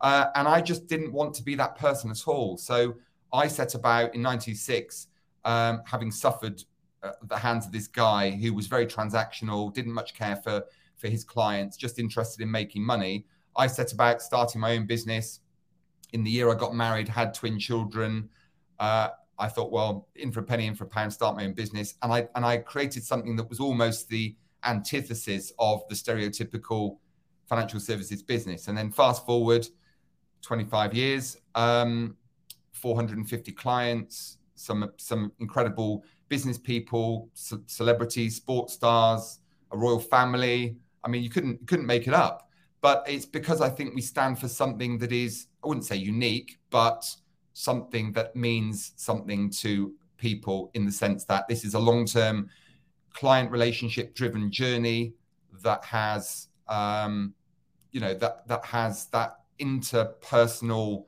uh, 0.00 0.26
and 0.34 0.46
I 0.48 0.60
just 0.60 0.86
didn't 0.86 1.12
want 1.12 1.34
to 1.34 1.42
be 1.42 1.54
that 1.54 1.76
person 1.76 2.10
at 2.10 2.26
all. 2.26 2.56
So 2.56 2.94
I 3.32 3.48
set 3.48 3.74
about 3.74 4.14
in 4.14 4.22
'96, 4.22 5.08
um, 5.44 5.82
having 5.86 6.10
suffered 6.10 6.62
the 7.24 7.36
hands 7.36 7.66
of 7.66 7.72
this 7.72 7.86
guy 7.86 8.30
who 8.30 8.54
was 8.54 8.66
very 8.66 8.86
transactional, 8.86 9.72
didn't 9.72 9.92
much 9.92 10.14
care 10.14 10.36
for 10.36 10.64
for 10.96 11.08
his 11.08 11.24
clients, 11.24 11.76
just 11.76 11.98
interested 11.98 12.42
in 12.42 12.50
making 12.50 12.84
money. 12.84 13.26
I 13.56 13.66
set 13.66 13.92
about 13.92 14.22
starting 14.22 14.60
my 14.60 14.76
own 14.76 14.86
business 14.86 15.40
in 16.14 16.22
the 16.22 16.30
year 16.30 16.50
I 16.50 16.54
got 16.54 16.74
married, 16.74 17.08
had 17.08 17.34
twin 17.34 17.58
children. 17.58 18.28
Uh, 18.78 19.08
I 19.38 19.48
thought, 19.48 19.72
well, 19.72 20.08
in 20.14 20.30
for 20.30 20.40
a 20.40 20.42
penny, 20.44 20.66
in 20.66 20.74
for 20.76 20.84
a 20.84 20.86
pound, 20.86 21.12
start 21.12 21.36
my 21.36 21.44
own 21.44 21.54
business, 21.54 21.94
and 22.02 22.12
I 22.12 22.28
and 22.36 22.44
I 22.46 22.58
created 22.58 23.02
something 23.02 23.36
that 23.36 23.48
was 23.48 23.60
almost 23.60 24.08
the 24.08 24.36
antithesis 24.64 25.52
of 25.58 25.82
the 25.88 25.94
stereotypical 25.94 26.98
financial 27.46 27.80
services 27.80 28.22
business. 28.22 28.68
And 28.68 28.78
then 28.78 28.90
fast 28.90 29.26
forward 29.26 29.66
25 30.42 30.94
years, 30.94 31.36
um, 31.54 32.16
450 32.72 33.52
clients, 33.52 34.38
some 34.54 34.90
some 34.96 35.32
incredible 35.40 36.04
business 36.34 36.58
people, 36.58 37.28
celebrities, 37.66 38.34
sports 38.34 38.72
stars, 38.72 39.38
a 39.70 39.76
royal 39.76 40.00
family. 40.00 40.76
I 41.04 41.08
mean, 41.08 41.22
you 41.22 41.30
couldn't 41.30 41.64
couldn't 41.68 41.86
make 41.86 42.08
it 42.08 42.14
up. 42.26 42.48
But 42.80 43.04
it's 43.06 43.24
because 43.38 43.60
I 43.60 43.70
think 43.76 43.94
we 43.94 44.02
stand 44.02 44.40
for 44.42 44.48
something 44.48 44.98
that 44.98 45.12
is 45.12 45.46
I 45.62 45.68
wouldn't 45.68 45.86
say 45.86 45.98
unique, 46.14 46.58
but 46.70 47.02
something 47.52 48.10
that 48.16 48.34
means 48.34 48.94
something 48.96 49.42
to 49.62 49.94
people 50.16 50.72
in 50.74 50.84
the 50.84 50.90
sense 50.90 51.24
that 51.26 51.46
this 51.46 51.64
is 51.64 51.74
a 51.74 51.78
long 51.90 52.04
term 52.04 52.50
client 53.12 53.48
relationship 53.52 54.06
driven 54.16 54.50
journey 54.50 55.14
that 55.62 55.84
has 55.84 56.48
um, 56.66 57.32
you 57.92 58.00
know 58.00 58.14
that 58.22 58.34
that 58.48 58.64
has 58.64 59.06
that 59.16 59.30
interpersonal 59.60 61.04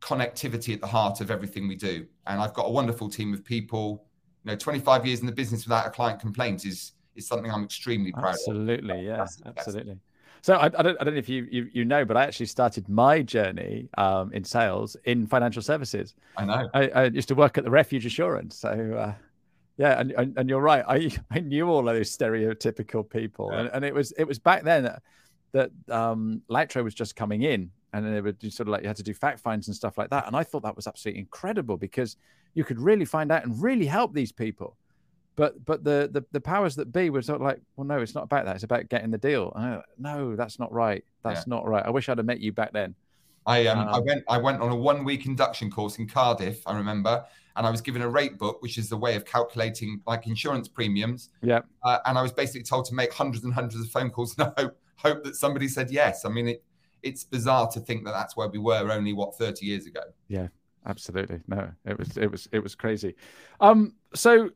connectivity 0.00 0.74
at 0.74 0.80
the 0.80 0.92
heart 0.98 1.20
of 1.20 1.30
everything 1.30 1.68
we 1.68 1.76
do. 1.76 2.06
And 2.26 2.40
I've 2.40 2.54
got 2.54 2.66
a 2.66 2.70
wonderful 2.80 3.08
team 3.08 3.32
of 3.32 3.44
people. 3.44 4.04
You 4.44 4.52
know, 4.52 4.56
25 4.56 5.06
years 5.06 5.20
in 5.20 5.26
the 5.26 5.32
business 5.32 5.64
without 5.64 5.86
a 5.86 5.90
client 5.90 6.20
complaint 6.20 6.64
is 6.64 6.92
is 7.14 7.26
something 7.26 7.50
I'm 7.50 7.64
extremely 7.64 8.10
proud 8.12 8.34
absolutely, 8.34 9.00
of. 9.00 9.04
Yeah, 9.04 9.26
absolutely. 9.56 9.98
So 10.40 10.54
I, 10.54 10.64
I, 10.66 10.68
don't, 10.68 11.00
I 11.00 11.04
don't 11.04 11.14
know 11.14 11.18
if 11.18 11.28
you, 11.28 11.46
you, 11.50 11.68
you 11.72 11.84
know, 11.84 12.04
but 12.04 12.16
I 12.16 12.24
actually 12.24 12.46
started 12.46 12.88
my 12.88 13.22
journey 13.22 13.88
um, 13.96 14.32
in 14.32 14.42
sales 14.42 14.96
in 15.04 15.26
financial 15.26 15.62
services. 15.62 16.14
I 16.36 16.44
know. 16.44 16.68
I, 16.74 16.88
I 16.88 17.04
used 17.04 17.28
to 17.28 17.36
work 17.36 17.58
at 17.58 17.64
the 17.64 17.70
Refuge 17.70 18.06
Assurance. 18.06 18.56
So 18.56 18.68
uh, 18.70 19.14
yeah, 19.78 20.00
and, 20.00 20.10
and, 20.12 20.36
and 20.36 20.48
you're 20.48 20.60
right. 20.60 20.84
I 20.86 21.10
I 21.30 21.40
knew 21.40 21.68
all 21.68 21.88
of 21.88 21.94
those 21.94 22.16
stereotypical 22.16 23.08
people, 23.08 23.50
yeah. 23.52 23.60
and, 23.60 23.70
and 23.74 23.84
it 23.84 23.94
was 23.94 24.12
it 24.12 24.24
was 24.24 24.38
back 24.38 24.64
then 24.64 24.84
that, 24.84 25.02
that 25.52 25.70
um, 25.94 26.42
LAUTRO 26.50 26.82
was 26.82 26.94
just 26.94 27.14
coming 27.14 27.42
in, 27.42 27.70
and 27.92 28.04
they 28.04 28.20
would 28.20 28.40
sort 28.52 28.68
of 28.68 28.72
like 28.72 28.82
you 28.82 28.88
had 28.88 28.96
to 28.96 29.02
do 29.02 29.14
fact 29.14 29.38
finds 29.38 29.68
and 29.68 29.76
stuff 29.76 29.96
like 29.96 30.10
that. 30.10 30.26
And 30.26 30.34
I 30.34 30.42
thought 30.42 30.62
that 30.64 30.76
was 30.76 30.86
absolutely 30.86 31.20
incredible 31.20 31.76
because 31.76 32.16
you 32.54 32.64
could 32.64 32.80
really 32.80 33.04
find 33.04 33.32
out 33.32 33.44
and 33.44 33.60
really 33.62 33.86
help 33.86 34.12
these 34.12 34.32
people. 34.32 34.76
But 35.36 35.64
but 35.64 35.82
the 35.82 36.10
the, 36.12 36.24
the 36.32 36.40
powers 36.40 36.76
that 36.76 36.92
be 36.92 37.10
were 37.10 37.22
sort 37.22 37.40
of 37.40 37.46
like, 37.46 37.60
well, 37.76 37.86
no, 37.86 37.98
it's 37.98 38.14
not 38.14 38.24
about 38.24 38.44
that. 38.44 38.56
It's 38.56 38.64
about 38.64 38.88
getting 38.88 39.10
the 39.10 39.18
deal. 39.18 39.52
Like, 39.54 39.82
no, 39.98 40.36
that's 40.36 40.58
not 40.58 40.72
right. 40.72 41.04
That's 41.22 41.40
yeah. 41.40 41.54
not 41.54 41.66
right. 41.66 41.84
I 41.84 41.90
wish 41.90 42.08
I'd 42.08 42.18
have 42.18 42.26
met 42.26 42.40
you 42.40 42.52
back 42.52 42.72
then. 42.72 42.94
I 43.46 43.66
um, 43.66 43.78
um 43.78 43.88
I 43.88 43.98
went 43.98 44.24
I 44.28 44.38
went 44.38 44.60
on 44.60 44.70
a 44.70 44.76
one 44.76 45.04
week 45.04 45.26
induction 45.26 45.70
course 45.70 45.98
in 45.98 46.06
Cardiff. 46.06 46.62
I 46.66 46.76
remember, 46.76 47.24
and 47.56 47.66
I 47.66 47.70
was 47.70 47.80
given 47.80 48.02
a 48.02 48.08
rate 48.08 48.38
book, 48.38 48.62
which 48.62 48.78
is 48.78 48.88
the 48.88 48.96
way 48.96 49.16
of 49.16 49.24
calculating 49.24 50.00
like 50.06 50.26
insurance 50.26 50.68
premiums. 50.68 51.30
Yeah. 51.42 51.60
Uh, 51.82 51.98
and 52.04 52.18
I 52.18 52.22
was 52.22 52.32
basically 52.32 52.62
told 52.62 52.84
to 52.86 52.94
make 52.94 53.12
hundreds 53.12 53.44
and 53.44 53.52
hundreds 53.52 53.82
of 53.82 53.90
phone 53.90 54.10
calls 54.10 54.36
and 54.38 54.52
hope 54.58 54.78
hope 54.96 55.24
that 55.24 55.36
somebody 55.36 55.66
said 55.66 55.90
yes. 55.90 56.24
I 56.24 56.28
mean, 56.28 56.48
it 56.48 56.62
it's 57.02 57.24
bizarre 57.24 57.68
to 57.68 57.80
think 57.80 58.04
that 58.04 58.12
that's 58.12 58.36
where 58.36 58.48
we 58.48 58.58
were 58.58 58.90
only 58.90 59.12
what 59.12 59.36
30 59.36 59.66
years 59.66 59.86
ago. 59.86 60.02
Yeah, 60.28 60.48
absolutely. 60.86 61.40
No, 61.48 61.70
it 61.84 61.98
was 61.98 62.16
it 62.16 62.30
was 62.30 62.48
it 62.52 62.60
was 62.60 62.74
crazy. 62.74 63.14
Um, 63.60 63.94
so 64.14 64.50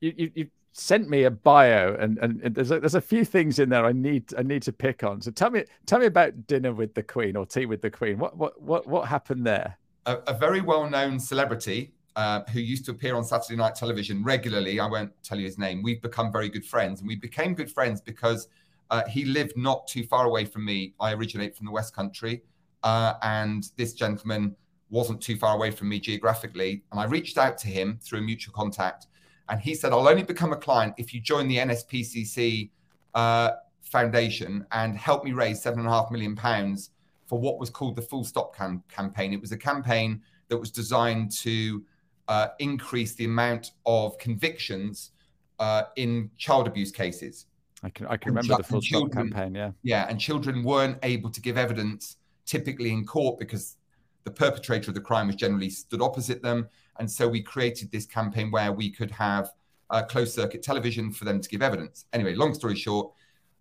you 0.00 0.14
you, 0.16 0.30
you 0.34 0.50
sent 0.76 1.08
me 1.08 1.22
a 1.22 1.30
bio 1.30 1.94
and, 2.00 2.18
and, 2.18 2.40
and 2.42 2.52
there's 2.52 2.72
a, 2.72 2.80
there's 2.80 2.96
a 2.96 3.00
few 3.00 3.24
things 3.24 3.60
in 3.60 3.68
there 3.68 3.86
I 3.86 3.92
need 3.92 4.34
I 4.36 4.42
need 4.42 4.62
to 4.62 4.72
pick 4.72 5.04
on. 5.04 5.20
So 5.20 5.30
tell 5.30 5.50
me 5.50 5.64
tell 5.86 6.00
me 6.00 6.06
about 6.06 6.46
dinner 6.46 6.72
with 6.72 6.94
the 6.94 7.02
Queen 7.02 7.36
or 7.36 7.46
tea 7.46 7.66
with 7.66 7.80
the 7.80 7.90
Queen. 7.90 8.18
What 8.18 8.36
what 8.36 8.60
what 8.60 8.86
what 8.86 9.08
happened 9.08 9.46
there? 9.46 9.78
A, 10.06 10.16
a 10.26 10.34
very 10.34 10.60
well 10.60 10.88
known 10.90 11.18
celebrity 11.20 11.94
uh, 12.16 12.42
who 12.52 12.60
used 12.60 12.84
to 12.86 12.90
appear 12.90 13.14
on 13.14 13.24
Saturday 13.24 13.56
night 13.56 13.74
television 13.76 14.22
regularly. 14.24 14.80
I 14.80 14.86
won't 14.86 15.12
tell 15.22 15.38
you 15.38 15.44
his 15.44 15.58
name. 15.58 15.82
We've 15.82 16.02
become 16.02 16.32
very 16.32 16.48
good 16.48 16.64
friends, 16.64 17.00
and 17.00 17.08
we 17.08 17.16
became 17.16 17.54
good 17.54 17.70
friends 17.70 18.00
because 18.00 18.48
uh, 18.90 19.04
he 19.08 19.24
lived 19.24 19.56
not 19.56 19.86
too 19.86 20.04
far 20.04 20.26
away 20.26 20.44
from 20.44 20.64
me. 20.64 20.94
I 21.00 21.12
originate 21.12 21.56
from 21.56 21.66
the 21.66 21.72
West 21.72 21.94
Country, 21.94 22.42
uh, 22.82 23.14
and 23.22 23.70
this 23.76 23.92
gentleman 23.92 24.56
wasn't 24.94 25.20
too 25.20 25.36
far 25.36 25.56
away 25.56 25.72
from 25.72 25.88
me 25.88 25.98
geographically. 25.98 26.84
And 26.92 27.00
I 27.00 27.04
reached 27.04 27.36
out 27.36 27.58
to 27.58 27.66
him 27.66 27.98
through 28.00 28.20
a 28.20 28.22
mutual 28.22 28.54
contact, 28.54 29.08
and 29.48 29.60
he 29.60 29.74
said, 29.74 29.92
"I'll 29.92 30.08
only 30.08 30.22
become 30.22 30.52
a 30.52 30.56
client 30.56 30.94
if 30.96 31.12
you 31.12 31.20
join 31.20 31.48
the 31.48 31.58
NSPCC 31.58 32.70
uh, 33.14 33.50
Foundation 33.82 34.64
and 34.72 34.96
help 34.96 35.24
me 35.24 35.32
raise 35.32 35.62
seven 35.62 35.80
and 35.80 35.88
a 35.88 35.90
half 35.90 36.10
million 36.10 36.34
pounds 36.34 36.90
for 37.26 37.38
what 37.38 37.58
was 37.58 37.70
called 37.70 37.96
the 37.96 38.02
Full 38.02 38.24
Stop 38.24 38.56
cam- 38.56 38.82
campaign. 38.88 39.32
It 39.32 39.40
was 39.40 39.52
a 39.52 39.58
campaign 39.58 40.22
that 40.48 40.56
was 40.56 40.70
designed 40.70 41.32
to 41.32 41.84
uh, 42.28 42.48
increase 42.60 43.14
the 43.14 43.24
amount 43.24 43.72
of 43.84 44.16
convictions 44.18 45.10
uh, 45.58 45.82
in 45.96 46.30
child 46.38 46.66
abuse 46.68 46.92
cases." 46.92 47.46
I 47.82 47.90
can 47.90 48.06
I 48.06 48.16
can 48.16 48.30
remember 48.30 48.56
the 48.56 48.62
full 48.62 48.80
stop 48.80 49.12
campaign. 49.12 49.54
Yeah, 49.54 49.72
yeah, 49.82 50.06
and 50.08 50.18
children 50.18 50.62
weren't 50.62 50.98
able 51.02 51.30
to 51.30 51.40
give 51.40 51.58
evidence 51.58 52.16
typically 52.46 52.90
in 52.90 53.04
court 53.04 53.38
because 53.38 53.76
the 54.24 54.30
perpetrator 54.30 54.90
of 54.90 54.94
the 54.94 55.00
crime 55.00 55.26
was 55.26 55.36
generally 55.36 55.70
stood 55.70 56.02
opposite 56.02 56.42
them, 56.42 56.68
and 56.98 57.10
so 57.10 57.28
we 57.28 57.42
created 57.42 57.90
this 57.90 58.06
campaign 58.06 58.50
where 58.50 58.72
we 58.72 58.90
could 58.90 59.10
have 59.10 59.52
a 59.90 60.02
closed 60.02 60.34
circuit 60.34 60.62
television 60.62 61.12
for 61.12 61.24
them 61.24 61.40
to 61.40 61.48
give 61.48 61.62
evidence. 61.62 62.06
Anyway, 62.12 62.34
long 62.34 62.54
story 62.54 62.74
short, 62.74 63.12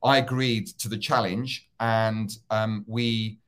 I 0.03 0.17
agreed 0.17 0.67
to 0.79 0.89
the 0.89 0.97
challenge, 0.97 1.69
and 1.79 2.35
um, 2.49 2.85
we 2.87 3.39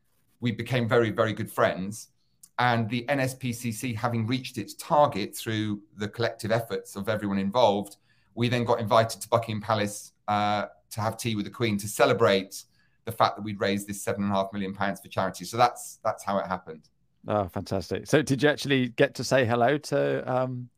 we 0.41 0.51
became 0.51 0.87
very 0.87 1.09
very 1.09 1.33
good 1.33 1.51
friends. 1.51 2.09
And 2.57 2.89
the 2.89 3.05
NSPCC, 3.09 3.95
having 3.95 4.25
reached 4.25 4.57
its 4.57 4.75
target 4.75 5.35
through 5.35 5.81
the 5.97 6.07
collective 6.07 6.51
efforts 6.53 6.95
of 6.95 7.09
everyone 7.09 7.37
involved, 7.37 7.97
we 8.33 8.47
then 8.47 8.63
got 8.63 8.79
invited 8.79 9.21
to 9.21 9.27
Buckingham 9.27 9.61
Palace 9.61 10.13
uh, 10.29 10.67
to 10.91 11.01
have 11.01 11.17
tea 11.17 11.35
with 11.35 11.43
the 11.43 11.51
Queen 11.51 11.77
to 11.77 11.87
celebrate 11.87 12.63
the 13.03 13.11
fact 13.11 13.35
that 13.35 13.41
we'd 13.41 13.59
raised 13.59 13.87
this 13.87 14.01
seven 14.01 14.23
and 14.23 14.31
a 14.31 14.35
half 14.35 14.53
million 14.53 14.73
pounds 14.73 15.01
for 15.01 15.09
charity. 15.09 15.45
So 15.45 15.57
that's 15.57 15.99
that's 16.03 16.23
how 16.23 16.37
it 16.39 16.47
happened. 16.47 16.89
Oh, 17.27 17.47
fantastic! 17.47 18.07
So 18.07 18.21
did 18.21 18.43
you 18.43 18.49
actually 18.49 18.89
get 18.89 19.15
to 19.15 19.23
say 19.23 19.45
hello 19.45 19.77
to 19.77 20.31
um, 20.31 20.69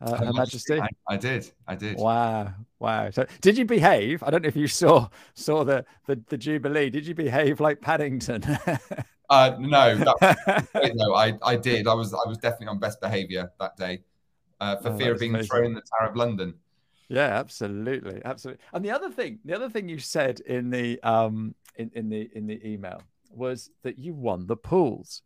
uh, 0.00 0.16
Her 0.16 0.32
Majesty? 0.32 0.80
I, 0.80 0.88
I, 1.08 1.16
did. 1.16 1.50
I 1.68 1.76
did. 1.76 1.98
Wow, 1.98 2.52
wow. 2.80 3.10
So 3.10 3.26
did 3.40 3.56
you 3.56 3.64
behave? 3.64 4.22
I 4.22 4.30
don't 4.30 4.42
know 4.42 4.48
if 4.48 4.56
you 4.56 4.66
saw 4.66 5.08
saw 5.34 5.64
the 5.64 5.84
the, 6.06 6.20
the 6.28 6.36
Jubilee. 6.36 6.90
Did 6.90 7.06
you 7.06 7.14
behave 7.14 7.60
like 7.60 7.80
Paddington? 7.80 8.42
uh, 9.30 9.56
no, 9.58 9.96
that, 9.96 10.92
no. 10.94 11.14
I 11.14 11.38
I 11.42 11.56
did. 11.56 11.86
I 11.86 11.94
was 11.94 12.12
I 12.12 12.28
was 12.28 12.38
definitely 12.38 12.68
on 12.68 12.78
best 12.80 13.00
behaviour 13.00 13.52
that 13.60 13.76
day, 13.76 14.02
uh, 14.60 14.76
for 14.76 14.90
oh, 14.90 14.98
fear 14.98 15.12
of 15.12 15.20
being 15.20 15.32
amazing. 15.32 15.48
thrown 15.48 15.64
in 15.66 15.74
the 15.74 15.82
Tower 15.82 16.08
of 16.08 16.16
London. 16.16 16.54
Yeah, 17.08 17.38
absolutely, 17.38 18.20
absolutely. 18.24 18.64
And 18.72 18.84
the 18.84 18.90
other 18.90 19.10
thing, 19.10 19.38
the 19.44 19.54
other 19.54 19.68
thing 19.68 19.88
you 19.88 19.98
said 19.98 20.40
in 20.40 20.70
the 20.70 21.00
um 21.02 21.54
in, 21.76 21.90
in 21.94 22.08
the 22.08 22.30
in 22.34 22.46
the 22.46 22.66
email 22.66 23.02
was 23.30 23.70
that 23.82 23.98
you 23.98 24.14
won 24.14 24.46
the 24.46 24.56
pools. 24.56 25.22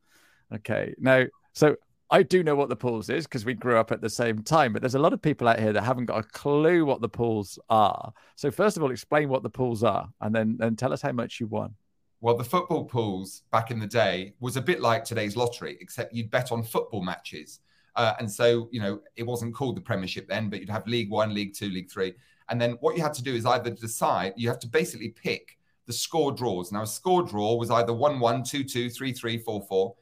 Okay, 0.55 0.95
now 0.99 1.25
so 1.53 1.77
I 2.11 2.23
do 2.23 2.43
know 2.43 2.55
what 2.55 2.71
the 2.71 2.77
pools 2.77 3.11
is 3.11 3.27
because 3.27 3.45
we 3.45 3.55
grew 3.55 3.77
up 3.77 3.93
at 3.93 4.01
the 4.01 4.09
same 4.09 4.43
time, 4.43 4.73
but 4.73 4.81
there's 4.81 4.95
a 4.95 4.99
lot 4.99 5.13
of 5.13 5.21
people 5.21 5.47
out 5.47 5.59
here 5.59 5.75
that 5.75 5.83
haven't 5.85 6.07
got 6.07 6.19
a 6.19 6.29
clue 6.29 6.85
what 6.85 7.03
the 7.03 7.09
pools 7.09 7.59
are. 7.69 8.13
So 8.35 8.51
first 8.51 8.77
of 8.77 8.83
all, 8.83 8.91
explain 8.91 9.29
what 9.29 9.43
the 9.43 9.51
pools 9.51 9.85
are, 9.85 10.09
and 10.21 10.35
then 10.35 10.57
then 10.59 10.77
tell 10.77 10.93
us 10.93 11.03
how 11.03 11.13
much 11.13 11.41
you 11.41 11.47
won. 11.47 11.75
Well, 12.21 12.37
the 12.37 12.45
football 12.45 12.85
pools 12.85 13.43
back 13.53 13.71
in 13.71 13.79
the 13.79 13.87
day 13.87 14.35
was 14.41 14.57
a 14.57 14.63
bit 14.63 14.81
like 14.81 15.05
today's 15.05 15.37
lottery, 15.37 15.77
except 15.81 16.13
you'd 16.13 16.31
bet 16.31 16.51
on 16.51 16.63
football 16.63 17.03
matches. 17.03 17.61
Uh, 17.95 18.15
and 18.19 18.31
so, 18.31 18.69
you 18.73 18.81
know, 18.81 19.01
it 19.17 19.25
wasn't 19.25 19.55
called 19.55 19.77
the 19.77 19.81
Premiership 19.81 20.29
then, 20.29 20.49
but 20.49 20.61
you'd 20.61 20.71
have 20.71 20.87
League 20.87 21.11
One, 21.11 21.35
League 21.35 21.55
Two, 21.55 21.69
League 21.69 21.91
Three. 21.91 22.15
And 22.49 22.61
then 22.61 22.73
what 22.81 22.97
you 22.97 23.03
had 23.03 23.15
to 23.15 23.23
do 23.23 23.35
is 23.35 23.45
either 23.45 23.71
decide, 23.71 24.33
you 24.37 24.49
have 24.49 24.59
to 24.61 24.69
basically 24.69 25.11
pick 25.11 25.59
the 25.87 25.93
score 25.93 26.33
draws. 26.33 26.73
Now, 26.73 26.83
a 26.83 26.87
score 26.87 27.23
draw 27.23 27.57
was 27.57 27.71
either 27.71 27.93
1 27.93 28.19
1, 28.19 28.43
2 28.45 28.65
2, 28.65 28.91
3 28.91 29.13
3, 29.13 29.39
4 29.39 29.63
4. 29.63 29.95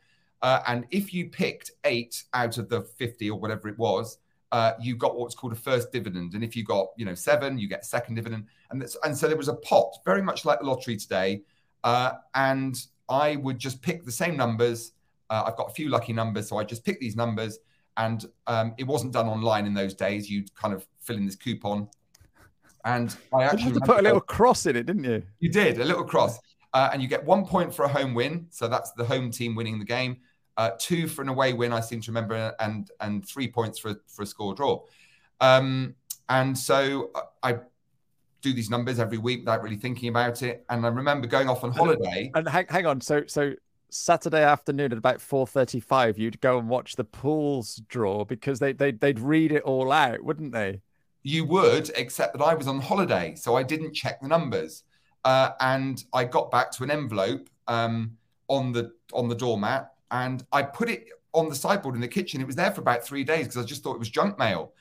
Uh, 0.42 0.60
and 0.66 0.86
if 0.90 1.12
you 1.12 1.28
picked 1.28 1.70
eight 1.84 2.24
out 2.34 2.58
of 2.58 2.68
the 2.68 2.82
50 2.82 3.30
or 3.30 3.38
whatever 3.38 3.68
it 3.68 3.78
was, 3.78 4.18
uh, 4.52 4.72
you 4.80 4.96
got 4.96 5.16
what's 5.16 5.34
called 5.34 5.52
a 5.52 5.56
first 5.56 5.90
dividend. 5.92 6.34
And 6.34 6.44
if 6.44 6.54
you 6.54 6.64
got, 6.64 6.88
you 6.96 7.04
know, 7.04 7.14
seven, 7.14 7.58
you 7.58 7.68
get 7.68 7.84
second 7.84 8.14
dividend. 8.14 8.46
And, 8.70 8.84
and 9.04 9.16
so 9.16 9.26
there 9.28 9.36
was 9.36 9.48
a 9.48 9.54
pot, 9.56 9.96
very 10.04 10.22
much 10.22 10.44
like 10.44 10.60
the 10.60 10.66
lottery 10.66 10.96
today. 10.96 11.42
Uh, 11.82 12.12
and 12.34 12.76
I 13.08 13.36
would 13.36 13.58
just 13.58 13.82
pick 13.82 14.04
the 14.04 14.12
same 14.12 14.36
numbers. 14.36 14.92
Uh, 15.30 15.44
I've 15.46 15.56
got 15.56 15.70
a 15.70 15.74
few 15.74 15.88
lucky 15.88 16.12
numbers, 16.12 16.48
so 16.48 16.58
I 16.58 16.64
just 16.64 16.84
pick 16.84 17.00
these 17.00 17.16
numbers 17.16 17.58
and 17.96 18.26
um, 18.46 18.74
it 18.78 18.84
wasn't 18.84 19.12
done 19.12 19.26
online 19.26 19.66
in 19.66 19.74
those 19.74 19.94
days. 19.94 20.30
You'd 20.30 20.54
kind 20.54 20.74
of 20.74 20.86
fill 21.00 21.16
in 21.16 21.26
this 21.26 21.36
coupon, 21.36 21.88
and 22.84 23.14
I 23.34 23.44
actually 23.44 23.72
you 23.72 23.80
put 23.80 24.00
a 24.00 24.02
little 24.02 24.20
cross 24.20 24.66
in 24.66 24.76
it, 24.76 24.86
didn't 24.86 25.04
you? 25.04 25.22
You 25.40 25.50
did 25.50 25.80
a 25.80 25.84
little 25.84 26.04
cross, 26.04 26.38
uh, 26.74 26.90
and 26.92 27.00
you 27.02 27.08
get 27.08 27.24
one 27.24 27.44
point 27.44 27.74
for 27.74 27.84
a 27.84 27.88
home 27.88 28.14
win, 28.14 28.46
so 28.50 28.68
that's 28.68 28.92
the 28.92 29.04
home 29.04 29.30
team 29.30 29.54
winning 29.54 29.78
the 29.78 29.84
game. 29.84 30.18
Uh, 30.56 30.70
two 30.78 31.06
for 31.06 31.22
an 31.22 31.28
away 31.28 31.52
win, 31.52 31.72
I 31.72 31.80
seem 31.80 32.00
to 32.02 32.10
remember, 32.10 32.54
and 32.60 32.90
and 33.00 33.26
three 33.26 33.48
points 33.48 33.78
for 33.78 33.94
for 34.06 34.22
a 34.22 34.26
score 34.26 34.54
draw. 34.54 34.82
Um, 35.40 35.94
and 36.28 36.56
so 36.56 37.10
uh, 37.14 37.22
I 37.42 37.58
do 38.40 38.52
these 38.52 38.70
numbers 38.70 38.98
every 38.98 39.18
week 39.18 39.40
without 39.40 39.62
really 39.62 39.76
thinking 39.76 40.08
about 40.08 40.42
it. 40.42 40.64
And 40.68 40.84
I 40.86 40.88
remember 40.88 41.26
going 41.26 41.48
off 41.48 41.64
on 41.64 41.72
holiday. 41.72 42.30
And, 42.34 42.46
and 42.46 42.48
hang, 42.48 42.66
hang 42.68 42.86
on, 42.86 43.00
so 43.00 43.25
so 43.26 43.54
Saturday 43.90 44.42
afternoon 44.42 44.92
at 44.92 44.98
about 44.98 45.18
4:35 45.18 46.18
you'd 46.18 46.40
go 46.40 46.58
and 46.58 46.68
watch 46.68 46.96
the 46.96 47.04
pools 47.04 47.82
draw 47.88 48.25
because 48.25 48.58
they 48.58 48.72
they 48.72 48.92
they'd 48.92 49.20
read 49.20 49.52
it 49.52 49.62
all 49.62 49.92
out, 49.92 50.22
wouldn't 50.22 50.52
they? 50.52 50.80
You 51.22 51.44
would, 51.46 51.90
except 51.96 52.38
that 52.38 52.44
I 52.44 52.54
was 52.54 52.68
on 52.68 52.80
holiday, 52.80 53.34
so 53.34 53.56
I 53.56 53.64
didn't 53.64 53.94
check 53.94 54.20
the 54.20 54.28
numbers. 54.28 54.84
Uh, 55.25 55.50
and 55.58 56.04
I 56.12 56.22
got 56.22 56.52
back 56.52 56.70
to 56.72 56.84
an 56.84 56.90
envelope 56.90 57.50
um, 57.66 58.16
on 58.46 58.70
the 58.72 58.92
on 59.12 59.28
the 59.28 59.34
doormat, 59.34 59.92
and 60.10 60.44
I 60.52 60.62
put 60.62 60.88
it 60.88 61.06
on 61.32 61.48
the 61.48 61.54
sideboard 61.54 61.94
in 61.94 62.00
the 62.00 62.08
kitchen. 62.08 62.40
It 62.40 62.46
was 62.46 62.56
there 62.56 62.70
for 62.70 62.80
about 62.80 63.04
three 63.04 63.25
days 63.25 63.46
because 63.46 63.58
I 63.58 63.64
just 63.64 63.82
thought 63.82 63.94
it 63.94 63.98
was 63.98 64.08
junk 64.08 64.38
mail. 64.38 64.72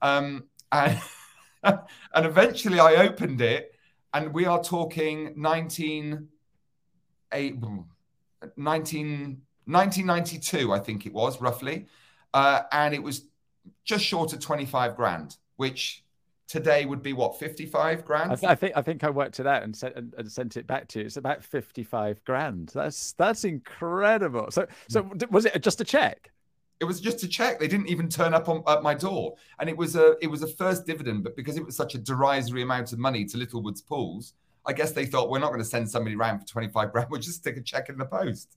Um, 0.00 0.44
and, 0.70 1.00
and 1.62 2.26
eventually 2.26 2.78
I 2.78 2.96
opened 2.96 3.40
it, 3.40 3.74
and 4.12 4.32
we 4.32 4.46
are 4.46 4.62
talking 4.62 5.34
19, 5.36 6.28
eight, 7.32 7.56
19, 8.56 9.42
1992, 9.66 10.72
I 10.72 10.78
think 10.78 11.06
it 11.06 11.12
was 11.12 11.40
roughly. 11.40 11.86
Uh, 12.32 12.62
and 12.72 12.94
it 12.94 13.02
was 13.02 13.24
just 13.84 14.04
short 14.04 14.32
of 14.32 14.40
25 14.40 14.96
grand, 14.96 15.36
which 15.56 16.03
today 16.48 16.84
would 16.84 17.02
be 17.02 17.12
what 17.12 17.38
55 17.38 18.04
grand? 18.04 18.32
I, 18.32 18.34
th- 18.34 18.50
I, 18.50 18.54
think 18.54 18.76
i 18.76 18.82
think 18.82 19.04
i 19.04 19.10
worked 19.10 19.40
it 19.40 19.46
out 19.46 19.62
and 19.62 19.74
sent 19.74 19.96
and, 19.96 20.14
and, 20.16 20.30
sent 20.30 20.56
it 20.56 20.66
back 20.66 20.88
to 20.88 21.00
you. 21.00 21.06
It's 21.06 21.16
about 21.16 21.42
55 21.42 22.24
grand. 22.24 22.70
That's 22.74 23.12
that's 23.12 23.44
incredible. 23.44 24.50
So 24.50 24.66
so 24.88 25.04
mm. 25.04 25.30
was 25.30 25.46
it 25.46 25.62
just 25.62 25.80
a 25.80 25.84
check? 25.84 26.30
It 26.80 26.84
was 26.84 27.00
just 27.00 27.22
a 27.22 27.28
check. 27.28 27.58
They 27.58 27.68
didn't 27.68 27.88
even 27.88 28.08
turn 28.08 28.34
up 28.34 28.48
on 28.48 28.62
at 28.66 28.82
my 28.82 28.94
door. 28.94 29.36
And 29.58 29.68
it 29.70 29.76
was 29.76 29.96
a 29.96 30.16
it 30.20 30.26
was 30.26 30.42
a 30.42 30.48
first 30.48 30.86
dividend 30.86 31.24
but 31.24 31.36
because 31.36 31.56
it 31.56 31.64
was 31.64 31.76
such 31.76 31.94
a 31.94 31.98
derisory 31.98 32.62
amount 32.62 32.92
of 32.92 32.98
money 32.98 33.24
to 33.26 33.38
littlewoods 33.38 33.80
pools 33.80 34.34
i 34.66 34.72
guess 34.72 34.92
they 34.92 35.04
thought 35.04 35.28
we're 35.28 35.38
not 35.38 35.48
going 35.48 35.60
to 35.60 35.64
send 35.64 35.88
somebody 35.90 36.16
around 36.16 36.40
for 36.40 36.46
25 36.46 36.92
grand. 36.92 37.08
We'll 37.10 37.20
just 37.20 37.38
stick 37.38 37.56
a 37.56 37.60
check 37.60 37.88
in 37.88 37.98
the 37.98 38.06
post. 38.06 38.56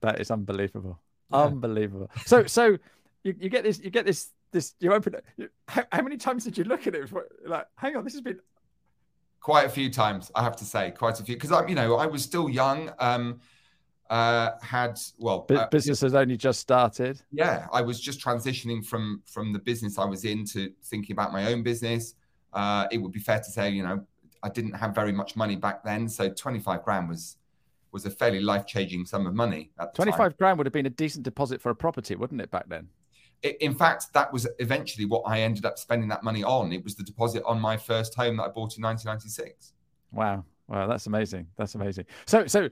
That 0.00 0.20
is 0.20 0.30
unbelievable. 0.30 1.00
Yeah. 1.30 1.44
unbelievable. 1.44 2.10
So 2.26 2.44
so 2.46 2.76
you, 3.22 3.34
you 3.38 3.48
get 3.48 3.64
this 3.64 3.80
you 3.80 3.90
get 3.90 4.06
this 4.06 4.30
this 4.54 4.74
you 4.80 4.94
open 4.94 5.14
it. 5.14 5.50
How, 5.68 5.84
how, 5.92 6.02
many 6.02 6.16
times 6.16 6.44
did 6.44 6.56
you 6.56 6.64
look 6.64 6.86
at 6.86 6.94
it? 6.94 7.10
Like, 7.44 7.66
hang 7.74 7.96
on, 7.96 8.04
this 8.04 8.14
has 8.14 8.22
been 8.22 8.38
quite 9.40 9.66
a 9.66 9.68
few 9.68 9.90
times. 9.90 10.30
I 10.34 10.42
have 10.42 10.56
to 10.56 10.64
say, 10.64 10.92
quite 10.92 11.20
a 11.20 11.24
few 11.24 11.36
because 11.36 11.52
I'm, 11.52 11.68
you 11.68 11.74
know, 11.74 11.96
I 11.96 12.06
was 12.06 12.22
still 12.22 12.48
young. 12.48 12.90
Um, 12.98 13.40
uh, 14.10 14.50
had 14.62 15.00
well, 15.18 15.46
uh, 15.50 15.66
business 15.68 16.02
has 16.02 16.14
only 16.14 16.36
just 16.36 16.60
started. 16.60 17.20
Yeah, 17.32 17.66
I 17.72 17.80
was 17.80 18.00
just 18.00 18.20
transitioning 18.20 18.84
from 18.84 19.22
from 19.26 19.52
the 19.52 19.58
business 19.58 19.98
I 19.98 20.04
was 20.04 20.24
in 20.24 20.44
to 20.46 20.70
thinking 20.84 21.14
about 21.14 21.32
my 21.32 21.52
own 21.52 21.62
business. 21.62 22.14
Uh, 22.52 22.86
it 22.92 22.98
would 22.98 23.12
be 23.12 23.18
fair 23.18 23.38
to 23.38 23.50
say, 23.50 23.70
you 23.70 23.82
know, 23.82 24.06
I 24.42 24.50
didn't 24.50 24.74
have 24.74 24.94
very 24.94 25.10
much 25.10 25.36
money 25.36 25.56
back 25.56 25.82
then, 25.82 26.08
so 26.08 26.28
twenty 26.30 26.60
five 26.60 26.84
grand 26.84 27.08
was 27.08 27.38
was 27.92 28.04
a 28.04 28.10
fairly 28.10 28.40
life 28.40 28.66
changing 28.66 29.06
sum 29.06 29.26
of 29.26 29.34
money. 29.34 29.70
Twenty 29.94 30.12
five 30.12 30.36
grand 30.36 30.58
would 30.58 30.66
have 30.66 30.72
been 30.72 30.86
a 30.86 30.90
decent 30.90 31.24
deposit 31.24 31.60
for 31.62 31.70
a 31.70 31.74
property, 31.74 32.14
wouldn't 32.14 32.42
it, 32.42 32.50
back 32.50 32.68
then? 32.68 32.88
In 33.44 33.74
fact, 33.74 34.12
that 34.14 34.32
was 34.32 34.46
eventually 34.58 35.04
what 35.04 35.22
I 35.26 35.40
ended 35.40 35.66
up 35.66 35.78
spending 35.78 36.08
that 36.08 36.22
money 36.22 36.42
on. 36.42 36.72
It 36.72 36.82
was 36.82 36.94
the 36.94 37.04
deposit 37.04 37.42
on 37.44 37.60
my 37.60 37.76
first 37.76 38.14
home 38.14 38.36
that 38.38 38.44
I 38.44 38.48
bought 38.48 38.76
in 38.76 38.82
1996. 38.82 39.74
Wow, 40.12 40.44
wow, 40.68 40.86
that's 40.86 41.06
amazing. 41.06 41.46
That's 41.56 41.74
amazing. 41.74 42.06
So, 42.26 42.46
so 42.46 42.70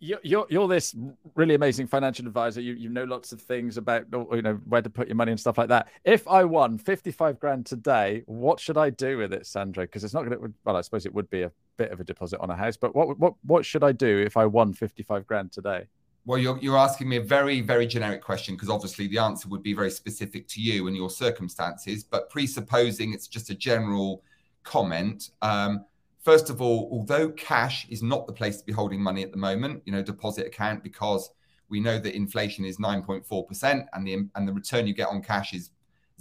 you're 0.00 0.46
you're 0.50 0.68
this 0.68 0.94
really 1.34 1.54
amazing 1.54 1.86
financial 1.86 2.26
advisor. 2.26 2.60
You 2.60 2.74
you 2.74 2.88
know 2.88 3.04
lots 3.04 3.32
of 3.32 3.40
things 3.40 3.76
about 3.76 4.06
you 4.12 4.42
know 4.42 4.60
where 4.66 4.82
to 4.82 4.90
put 4.90 5.08
your 5.08 5.16
money 5.16 5.30
and 5.30 5.40
stuff 5.40 5.56
like 5.56 5.68
that. 5.68 5.88
If 6.04 6.26
I 6.28 6.44
won 6.44 6.78
55 6.78 7.38
grand 7.38 7.66
today, 7.66 8.22
what 8.26 8.60
should 8.60 8.76
I 8.76 8.90
do 8.90 9.18
with 9.18 9.32
it, 9.32 9.46
Sandro? 9.46 9.84
Because 9.84 10.04
it's 10.04 10.12
not 10.12 10.24
going 10.24 10.38
to. 10.38 10.52
Well, 10.64 10.76
I 10.76 10.80
suppose 10.82 11.06
it 11.06 11.14
would 11.14 11.30
be 11.30 11.42
a 11.42 11.52
bit 11.76 11.90
of 11.90 12.00
a 12.00 12.04
deposit 12.04 12.40
on 12.40 12.50
a 12.50 12.56
house, 12.56 12.76
but 12.76 12.94
what 12.94 13.18
what 13.18 13.34
what 13.42 13.64
should 13.64 13.84
I 13.84 13.92
do 13.92 14.18
if 14.18 14.36
I 14.36 14.44
won 14.44 14.72
55 14.72 15.26
grand 15.26 15.52
today? 15.52 15.86
Well, 16.26 16.38
you're, 16.38 16.58
you're 16.58 16.78
asking 16.78 17.10
me 17.10 17.16
a 17.16 17.22
very, 17.22 17.60
very 17.60 17.86
generic 17.86 18.22
question 18.22 18.54
because 18.54 18.70
obviously 18.70 19.06
the 19.08 19.18
answer 19.18 19.46
would 19.48 19.62
be 19.62 19.74
very 19.74 19.90
specific 19.90 20.48
to 20.48 20.60
you 20.60 20.86
and 20.86 20.96
your 20.96 21.10
circumstances. 21.10 22.02
But 22.02 22.30
presupposing 22.30 23.12
it's 23.12 23.28
just 23.28 23.50
a 23.50 23.54
general 23.54 24.22
comment, 24.62 25.30
um, 25.42 25.84
first 26.22 26.48
of 26.48 26.62
all, 26.62 26.88
although 26.90 27.30
cash 27.32 27.86
is 27.90 28.02
not 28.02 28.26
the 28.26 28.32
place 28.32 28.56
to 28.56 28.64
be 28.64 28.72
holding 28.72 29.02
money 29.02 29.22
at 29.22 29.32
the 29.32 29.36
moment, 29.36 29.82
you 29.84 29.92
know, 29.92 30.02
deposit 30.02 30.46
account, 30.46 30.82
because 30.82 31.30
we 31.68 31.78
know 31.78 31.98
that 31.98 32.16
inflation 32.16 32.64
is 32.64 32.78
9.4% 32.78 33.86
and 33.92 34.06
the, 34.06 34.26
and 34.34 34.48
the 34.48 34.52
return 34.52 34.86
you 34.86 34.94
get 34.94 35.08
on 35.08 35.20
cash 35.20 35.52
is 35.52 35.70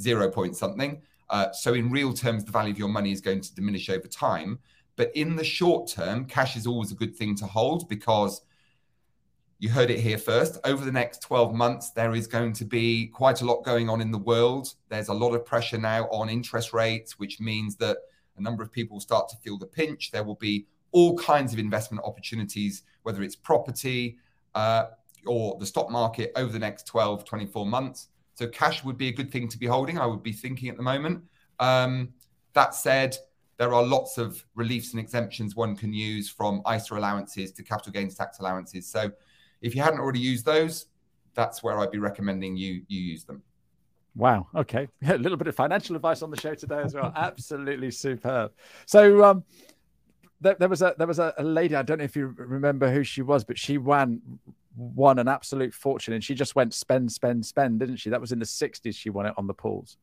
zero 0.01 0.29
point 0.29 0.57
something. 0.57 1.01
Uh, 1.29 1.49
so 1.53 1.75
in 1.75 1.89
real 1.89 2.13
terms, 2.13 2.43
the 2.43 2.51
value 2.51 2.73
of 2.73 2.77
your 2.77 2.89
money 2.89 3.13
is 3.13 3.21
going 3.21 3.39
to 3.39 3.55
diminish 3.55 3.89
over 3.89 4.07
time. 4.09 4.59
But 4.97 5.15
in 5.15 5.37
the 5.37 5.45
short 5.45 5.87
term, 5.87 6.25
cash 6.25 6.57
is 6.57 6.67
always 6.67 6.91
a 6.91 6.95
good 6.95 7.15
thing 7.15 7.35
to 7.35 7.45
hold 7.45 7.87
because– 7.87 8.41
you 9.63 9.69
heard 9.69 9.89
it 9.89 9.99
here 10.01 10.17
first. 10.17 10.59
Over 10.65 10.83
the 10.83 10.91
next 10.91 11.21
12 11.21 11.53
months, 11.53 11.91
there 11.91 12.13
is 12.13 12.27
going 12.27 12.51
to 12.51 12.65
be 12.65 13.07
quite 13.07 13.39
a 13.39 13.45
lot 13.45 13.63
going 13.63 13.89
on 13.89 14.01
in 14.01 14.11
the 14.11 14.17
world. 14.17 14.75
There's 14.89 15.07
a 15.07 15.13
lot 15.13 15.33
of 15.33 15.45
pressure 15.45 15.77
now 15.77 16.03
on 16.09 16.27
interest 16.27 16.73
rates, 16.73 17.17
which 17.17 17.39
means 17.39 17.77
that 17.77 17.95
a 18.35 18.41
number 18.41 18.61
of 18.61 18.73
people 18.73 18.99
start 18.99 19.29
to 19.29 19.37
feel 19.37 19.57
the 19.57 19.65
pinch. 19.65 20.11
There 20.11 20.25
will 20.25 20.35
be 20.35 20.65
all 20.91 21.17
kinds 21.17 21.53
of 21.53 21.59
investment 21.59 22.03
opportunities, 22.05 22.83
whether 23.03 23.23
it's 23.23 23.37
property 23.37 24.17
uh, 24.53 24.87
or 25.25 25.57
the 25.61 25.65
stock 25.65 25.89
market 25.89 26.33
over 26.35 26.51
the 26.51 26.59
next 26.59 26.85
12, 26.85 27.23
24 27.23 27.65
months. 27.65 28.09
So 28.33 28.47
cash 28.47 28.83
would 28.83 28.97
be 28.97 29.07
a 29.07 29.13
good 29.13 29.31
thing 29.31 29.47
to 29.47 29.57
be 29.57 29.65
holding. 29.65 29.97
I 29.97 30.05
would 30.07 30.23
be 30.23 30.33
thinking 30.33 30.67
at 30.67 30.75
the 30.75 30.83
moment. 30.83 31.23
Um, 31.61 32.09
that 32.51 32.75
said, 32.75 33.15
there 33.55 33.73
are 33.73 33.83
lots 33.83 34.17
of 34.17 34.43
reliefs 34.55 34.91
and 34.91 34.99
exemptions 34.99 35.55
one 35.55 35.77
can 35.77 35.93
use 35.93 36.29
from 36.29 36.61
ISA 36.69 36.95
allowances 36.95 37.53
to 37.53 37.63
capital 37.63 37.93
gains 37.93 38.15
tax 38.15 38.39
allowances. 38.39 38.91
So 38.91 39.09
if 39.63 39.75
you 39.75 39.81
hadn't 39.81 39.99
already 39.99 40.19
used 40.19 40.45
those, 40.45 40.87
that's 41.33 41.63
where 41.63 41.79
I'd 41.79 41.89
be 41.89 41.97
recommending 41.97 42.55
you 42.55 42.83
you 42.87 43.01
use 43.01 43.23
them. 43.23 43.41
Wow. 44.15 44.47
Okay. 44.53 44.87
a 45.07 45.17
little 45.17 45.37
bit 45.37 45.47
of 45.47 45.55
financial 45.55 45.95
advice 45.95 46.21
on 46.21 46.29
the 46.29 46.39
show 46.39 46.53
today 46.53 46.81
as 46.83 46.93
well. 46.93 47.11
Absolutely 47.15 47.89
superb. 47.89 48.51
So 48.85 49.23
um, 49.23 49.43
there, 50.39 50.55
there, 50.59 50.69
was 50.69 50.83
a 50.83 50.93
there 50.97 51.07
was 51.07 51.17
a, 51.17 51.33
a, 51.37 51.43
lady. 51.43 51.75
I 51.75 51.81
don't 51.81 51.97
know 51.97 52.03
if 52.03 52.15
you 52.15 52.35
remember 52.37 52.91
who 52.91 53.03
she 53.03 53.23
was, 53.23 53.43
but 53.43 53.57
she 53.57 53.79
won 53.79 54.21
won 54.75 55.17
an 55.19 55.27
absolute 55.27 55.73
fortune, 55.73 56.13
and 56.13 56.23
she 56.23 56.35
just 56.35 56.55
went 56.55 56.73
spend, 56.73 57.11
spend, 57.11 57.45
spend, 57.45 57.79
didn't 57.79 57.97
she? 57.97 58.09
That 58.09 58.21
was 58.21 58.31
in 58.31 58.39
the 58.39 58.45
'60s. 58.45 58.95
She 58.95 59.09
won 59.09 59.25
it 59.25 59.33
on 59.37 59.47
the 59.47 59.53
pools. 59.53 59.97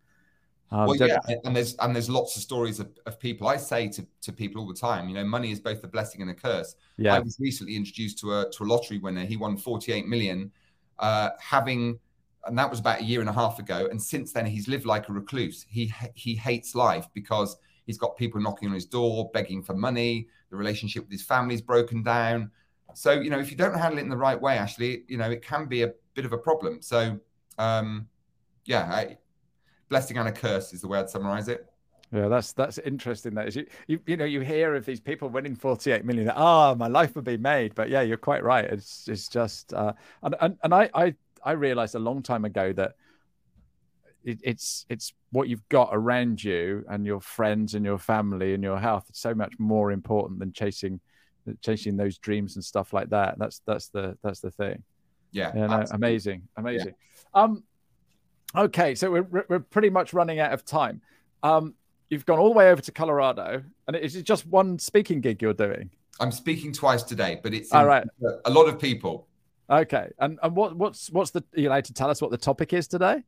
Um, 0.72 0.86
well, 0.86 0.96
yeah, 0.96 1.18
and 1.44 1.54
there's 1.54 1.74
and 1.76 1.94
there's 1.94 2.08
lots 2.08 2.36
of 2.36 2.42
stories 2.42 2.78
of, 2.78 2.88
of 3.04 3.18
people. 3.18 3.48
I 3.48 3.56
say 3.56 3.88
to, 3.88 4.06
to 4.22 4.32
people 4.32 4.60
all 4.60 4.68
the 4.68 4.74
time, 4.74 5.08
you 5.08 5.14
know, 5.14 5.24
money 5.24 5.50
is 5.50 5.58
both 5.58 5.82
a 5.82 5.88
blessing 5.88 6.22
and 6.22 6.30
a 6.30 6.34
curse. 6.34 6.76
Yeah. 6.96 7.14
I 7.16 7.18
was 7.18 7.38
recently 7.40 7.74
introduced 7.74 8.18
to 8.20 8.38
a 8.38 8.50
to 8.50 8.64
a 8.64 8.66
lottery 8.66 8.98
winner. 8.98 9.24
He 9.24 9.36
won 9.36 9.56
48 9.56 10.06
million, 10.06 10.52
uh, 11.00 11.30
having, 11.40 11.98
and 12.46 12.56
that 12.56 12.70
was 12.70 12.78
about 12.78 13.00
a 13.00 13.04
year 13.04 13.20
and 13.20 13.28
a 13.28 13.32
half 13.32 13.58
ago. 13.58 13.88
And 13.90 14.00
since 14.00 14.32
then, 14.32 14.46
he's 14.46 14.68
lived 14.68 14.86
like 14.86 15.08
a 15.08 15.12
recluse. 15.12 15.66
He 15.68 15.92
he 16.14 16.36
hates 16.36 16.76
life 16.76 17.08
because 17.14 17.56
he's 17.86 17.98
got 17.98 18.16
people 18.16 18.40
knocking 18.40 18.68
on 18.68 18.74
his 18.74 18.86
door, 18.86 19.28
begging 19.34 19.64
for 19.64 19.74
money. 19.74 20.28
The 20.50 20.56
relationship 20.56 21.02
with 21.02 21.12
his 21.12 21.22
family's 21.22 21.62
broken 21.62 22.04
down. 22.04 22.52
So 22.94 23.10
you 23.10 23.30
know, 23.30 23.40
if 23.40 23.50
you 23.50 23.56
don't 23.56 23.74
handle 23.74 23.98
it 23.98 24.02
in 24.02 24.08
the 24.08 24.16
right 24.16 24.40
way, 24.40 24.56
actually, 24.56 25.02
you 25.08 25.16
know, 25.16 25.30
it 25.32 25.42
can 25.42 25.66
be 25.66 25.82
a 25.82 25.92
bit 26.14 26.24
of 26.24 26.32
a 26.32 26.38
problem. 26.38 26.80
So, 26.80 27.18
um, 27.58 28.06
yeah, 28.66 28.82
I, 28.84 29.18
blessing 29.90 30.16
and 30.16 30.28
a 30.28 30.32
curse 30.32 30.72
is 30.72 30.80
the 30.80 30.88
way 30.88 30.98
I'd 30.98 31.10
summarize 31.10 31.48
it. 31.48 31.66
Yeah, 32.12 32.28
that's 32.28 32.52
that's 32.52 32.78
interesting. 32.78 33.34
That 33.34 33.48
is, 33.48 33.56
you, 33.56 33.66
you 33.86 34.00
you 34.06 34.16
know 34.16 34.24
you 34.24 34.40
hear 34.40 34.74
of 34.74 34.84
these 34.84 34.98
people 34.98 35.28
winning 35.28 35.54
forty 35.54 35.92
eight 35.92 36.04
million. 36.04 36.28
Ah, 36.34 36.70
oh, 36.70 36.74
my 36.74 36.88
life 36.88 37.14
would 37.14 37.24
be 37.24 37.36
made. 37.36 37.74
But 37.74 37.88
yeah, 37.88 38.00
you're 38.00 38.16
quite 38.16 38.42
right. 38.42 38.64
It's 38.64 39.06
it's 39.06 39.28
just 39.28 39.72
uh, 39.74 39.92
and 40.22 40.34
and 40.40 40.58
and 40.64 40.74
I 40.74 40.90
I 40.92 41.14
I 41.44 41.52
realized 41.52 41.94
a 41.94 42.00
long 42.00 42.22
time 42.22 42.44
ago 42.44 42.72
that 42.72 42.94
it, 44.24 44.40
it's 44.42 44.86
it's 44.88 45.12
what 45.30 45.48
you've 45.48 45.68
got 45.68 45.90
around 45.92 46.42
you 46.42 46.84
and 46.88 47.06
your 47.06 47.20
friends 47.20 47.74
and 47.74 47.84
your 47.84 47.98
family 47.98 48.54
and 48.54 48.62
your 48.62 48.78
health. 48.78 49.06
It's 49.08 49.20
so 49.20 49.34
much 49.34 49.52
more 49.60 49.92
important 49.92 50.40
than 50.40 50.52
chasing 50.52 51.00
chasing 51.62 51.96
those 51.96 52.18
dreams 52.18 52.56
and 52.56 52.64
stuff 52.64 52.92
like 52.92 53.10
that. 53.10 53.38
That's 53.38 53.60
that's 53.66 53.88
the 53.88 54.18
that's 54.22 54.40
the 54.40 54.50
thing. 54.50 54.82
Yeah, 55.30 55.52
yeah 55.54 55.66
no, 55.68 55.84
amazing, 55.92 56.48
amazing. 56.56 56.94
Yeah. 57.34 57.42
Um, 57.42 57.62
Okay, 58.56 58.94
so 58.94 59.10
we're 59.10 59.44
we're 59.48 59.60
pretty 59.60 59.90
much 59.90 60.12
running 60.12 60.40
out 60.40 60.52
of 60.52 60.64
time. 60.64 61.00
Um, 61.42 61.74
you've 62.08 62.26
gone 62.26 62.38
all 62.38 62.48
the 62.48 62.56
way 62.56 62.70
over 62.70 62.82
to 62.82 62.92
Colorado, 62.92 63.62
and 63.86 63.96
is 63.96 64.16
it 64.16 64.24
just 64.24 64.46
one 64.46 64.78
speaking 64.78 65.20
gig 65.20 65.40
you're 65.40 65.54
doing? 65.54 65.90
I'm 66.18 66.32
speaking 66.32 66.72
twice 66.72 67.02
today, 67.02 67.40
but 67.42 67.54
it's 67.54 67.72
all 67.72 67.86
right. 67.86 68.06
A 68.44 68.50
lot 68.50 68.68
of 68.68 68.78
people. 68.78 69.28
Okay, 69.70 70.10
and 70.18 70.38
and 70.42 70.56
what 70.56 70.76
what's 70.76 71.10
what's 71.10 71.30
the 71.30 71.44
you 71.54 71.68
know 71.68 71.80
to 71.80 71.92
tell 71.92 72.10
us 72.10 72.20
what 72.20 72.32
the 72.32 72.38
topic 72.38 72.72
is 72.72 72.88
today? 72.88 73.22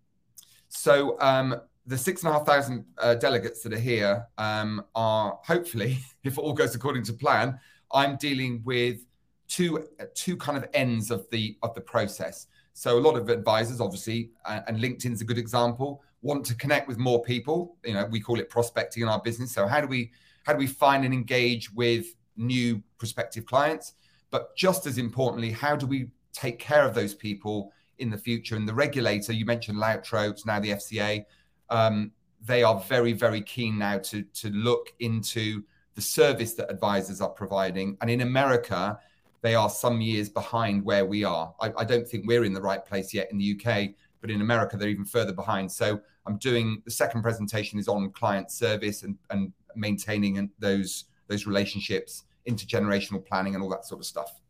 So 0.69 1.17
um, 1.21 1.61
the 1.87 1.97
six 1.97 2.23
and 2.23 2.31
a 2.31 2.33
half 2.33 2.47
thousand 2.47 2.85
uh, 2.99 3.15
delegates 3.15 3.63
that 3.63 3.73
are 3.73 3.79
here 3.79 4.27
um, 4.39 4.85
are 4.95 5.39
hopefully, 5.45 5.99
if 6.25 6.39
all 6.39 6.53
goes 6.53 6.75
according 6.75 7.05
to 7.05 7.13
plan, 7.13 7.61
I'm 7.93 8.17
dealing 8.17 8.63
with 8.65 9.07
two 9.47 9.87
two 10.15 10.37
kind 10.37 10.59
of 10.59 10.69
ends 10.75 11.13
of 11.13 11.31
the 11.31 11.57
of 11.63 11.75
the 11.75 11.81
process. 11.81 12.49
So 12.75 12.99
a 12.99 13.01
lot 13.01 13.17
of 13.17 13.29
advisors, 13.29 13.81
obviously, 13.81 14.31
and 14.47 14.79
LinkedIn's 14.79 15.21
a 15.21 15.25
good 15.25 15.39
example, 15.39 16.03
want 16.23 16.47
to 16.47 16.55
connect 16.55 16.89
with 16.89 16.99
more 16.99 17.23
people. 17.23 17.77
You 17.85 17.95
know, 17.95 18.07
we 18.07 18.21
call 18.21 18.39
it 18.39 18.49
prospecting 18.49 19.03
in 19.03 19.09
our 19.09 19.21
business. 19.21 19.53
So 19.53 19.67
how 19.67 19.81
do 19.81 19.87
we 19.87 20.13
how 20.45 20.53
do 20.53 20.59
we 20.59 20.67
find 20.67 21.05
and 21.05 21.15
engage 21.15 21.73
with 21.73 22.07
new 22.37 22.83
prospective 22.99 23.47
clients? 23.47 23.95
But 24.31 24.57
just 24.57 24.87
as 24.87 24.99
importantly, 24.99 25.51
how 25.51 25.77
do 25.77 25.87
we 25.87 26.09
take 26.33 26.59
care 26.59 26.85
of 26.85 26.95
those 26.95 27.15
people 27.15 27.73
in 27.99 28.11
the 28.11 28.17
future? 28.17 28.57
And 28.57 28.67
the 28.67 28.75
regulator, 28.75 29.33
you 29.33 29.45
mentioned 29.45 29.79
LAUTRO, 29.79 30.45
now 30.47 30.59
the 30.59 30.71
FCA, 30.71 31.25
um, 31.71 32.11
they 32.41 32.63
are 32.63 32.81
very, 32.81 33.13
very 33.13 33.43
keen 33.43 33.79
now 33.79 33.99
to 33.99 34.23
to 34.23 34.51
look 34.51 34.93
into 35.01 35.63
the 35.95 36.01
service 36.01 36.55
that 36.55 36.71
advisors 36.71 37.21
are 37.21 37.29
providing. 37.29 37.97
And 38.01 38.11
in 38.11 38.23
America, 38.23 38.99
they 39.43 39.55
are 39.55 39.69
some 39.69 40.01
years 40.01 40.29
behind 40.29 40.85
where 40.85 41.05
we 41.05 41.25
are. 41.25 41.55
I, 41.61 41.73
I, 41.79 41.85
don't 41.85 42.07
think 42.07 42.27
we're 42.27 42.45
in 42.45 42.53
the 42.53 42.63
right 42.63 42.85
place 42.85 43.13
yet 43.13 43.31
in 43.31 43.39
the 43.39 43.61
UK, 43.61 43.91
but 44.21 44.31
in 44.31 44.41
America, 44.41 44.77
they're 44.77 44.89
even 44.89 45.05
further 45.05 45.33
behind. 45.33 45.71
So 45.71 46.01
I'm 46.27 46.39
doing 46.39 46.81
the 46.85 46.91
second 46.91 47.23
presentation 47.23 47.79
is 47.79 47.89
on 47.89 48.11
client 48.13 48.51
service 48.51 49.03
and, 49.03 49.19
and 49.31 49.53
maintaining 49.75 50.51
those 50.59 51.05
those 51.29 51.47
relationships, 51.47 52.25
intergenerational 52.49 53.25
planning, 53.25 53.55
and 53.55 53.63
all 53.63 53.71
that 53.71 53.85
sort 53.85 54.01
of 54.01 54.07
stuff. 54.07 54.41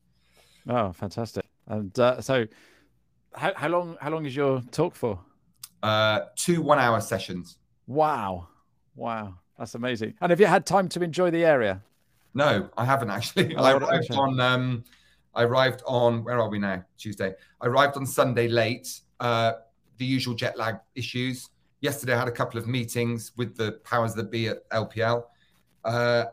Oh, 0.69 0.93
fantastic! 0.93 1.47
And 1.67 1.97
uh, 1.99 2.21
so, 2.21 2.47
how, 3.35 3.53
how 3.57 3.69
long 3.69 3.97
how 4.01 4.11
long 4.11 4.27
is 4.27 4.37
your 4.37 4.61
talk 4.71 4.95
for? 4.95 5.19
Uh, 5.83 6.21
two 6.37 6.61
one 6.63 6.79
hour 6.79 7.01
sessions. 7.01 7.59
Wow. 7.87 8.49
Wow, 8.95 9.35
that's 9.59 9.75
amazing. 9.75 10.15
And 10.21 10.31
have 10.31 10.41
you 10.41 10.47
had 10.47 10.67
time 10.67 10.89
to 10.91 11.03
enjoy 11.03 11.31
the 11.31 11.45
area? 11.45 11.83
No, 12.35 12.69
I 12.77 12.85
haven't 12.85 13.11
actually. 13.11 13.55
Oh, 13.57 13.63
I 13.63 13.73
arrived 13.75 14.07
shame. 14.07 14.19
on. 14.19 14.41
Um, 14.41 14.85
I 15.35 15.45
arrived 15.45 15.83
on. 15.87 16.25
Where 16.25 16.41
are 16.41 16.49
we 16.49 16.59
now? 16.59 16.85
Tuesday. 16.99 17.35
I 17.61 17.67
arrived 17.67 17.97
on 17.97 18.07
Sunday 18.07 18.49
late. 18.49 19.01
Uh, 19.21 19.53
the 19.99 20.05
usual 20.05 20.35
jet 20.35 20.57
lag 20.57 20.77
issues. 20.95 21.49
Yesterday, 21.81 22.15
I 22.15 22.19
had 22.19 22.29
a 22.29 22.33
couple 22.33 22.59
of 22.59 22.67
meetings 22.67 23.33
with 23.37 23.57
the 23.57 23.73
powers 23.85 24.15
that 24.15 24.31
be 24.31 24.49
at 24.49 24.69
LPL. 24.71 25.25
Uh, 25.85 26.25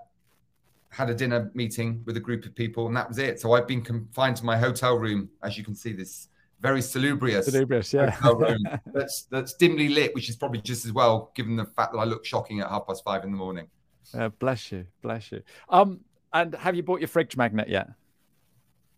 had 0.89 1.09
a 1.09 1.13
dinner 1.13 1.51
meeting 1.53 2.01
with 2.05 2.17
a 2.17 2.19
group 2.19 2.45
of 2.45 2.55
people, 2.55 2.87
and 2.87 2.95
that 2.95 3.07
was 3.07 3.17
it. 3.17 3.39
So 3.39 3.53
I've 3.53 3.67
been 3.67 3.81
confined 3.81 4.37
to 4.37 4.45
my 4.45 4.57
hotel 4.57 4.97
room, 4.97 5.29
as 5.43 5.57
you 5.57 5.63
can 5.63 5.75
see. 5.75 5.93
This 5.93 6.29
very 6.61 6.81
salubrious 6.81 7.45
Salubrious, 7.45 7.93
yeah. 7.93 8.09
hotel 8.09 8.49
room 8.49 8.63
that's 8.93 9.23
that's 9.23 9.53
dimly 9.53 9.89
lit, 9.89 10.13
which 10.13 10.29
is 10.29 10.35
probably 10.35 10.61
just 10.61 10.85
as 10.85 10.91
well, 10.91 11.31
given 11.35 11.55
the 11.55 11.65
fact 11.65 11.93
that 11.93 11.99
I 11.99 12.03
look 12.03 12.25
shocking 12.25 12.59
at 12.59 12.69
half 12.69 12.87
past 12.87 13.03
five 13.03 13.23
in 13.23 13.31
the 13.31 13.37
morning. 13.37 13.67
Uh, 14.13 14.29
bless 14.29 14.71
you, 14.71 14.85
bless 15.01 15.31
you. 15.31 15.41
Um, 15.69 16.01
and 16.33 16.55
have 16.55 16.75
you 16.75 16.83
bought 16.83 16.99
your 16.99 17.07
fridge 17.07 17.37
magnet 17.37 17.69
yet? 17.69 17.89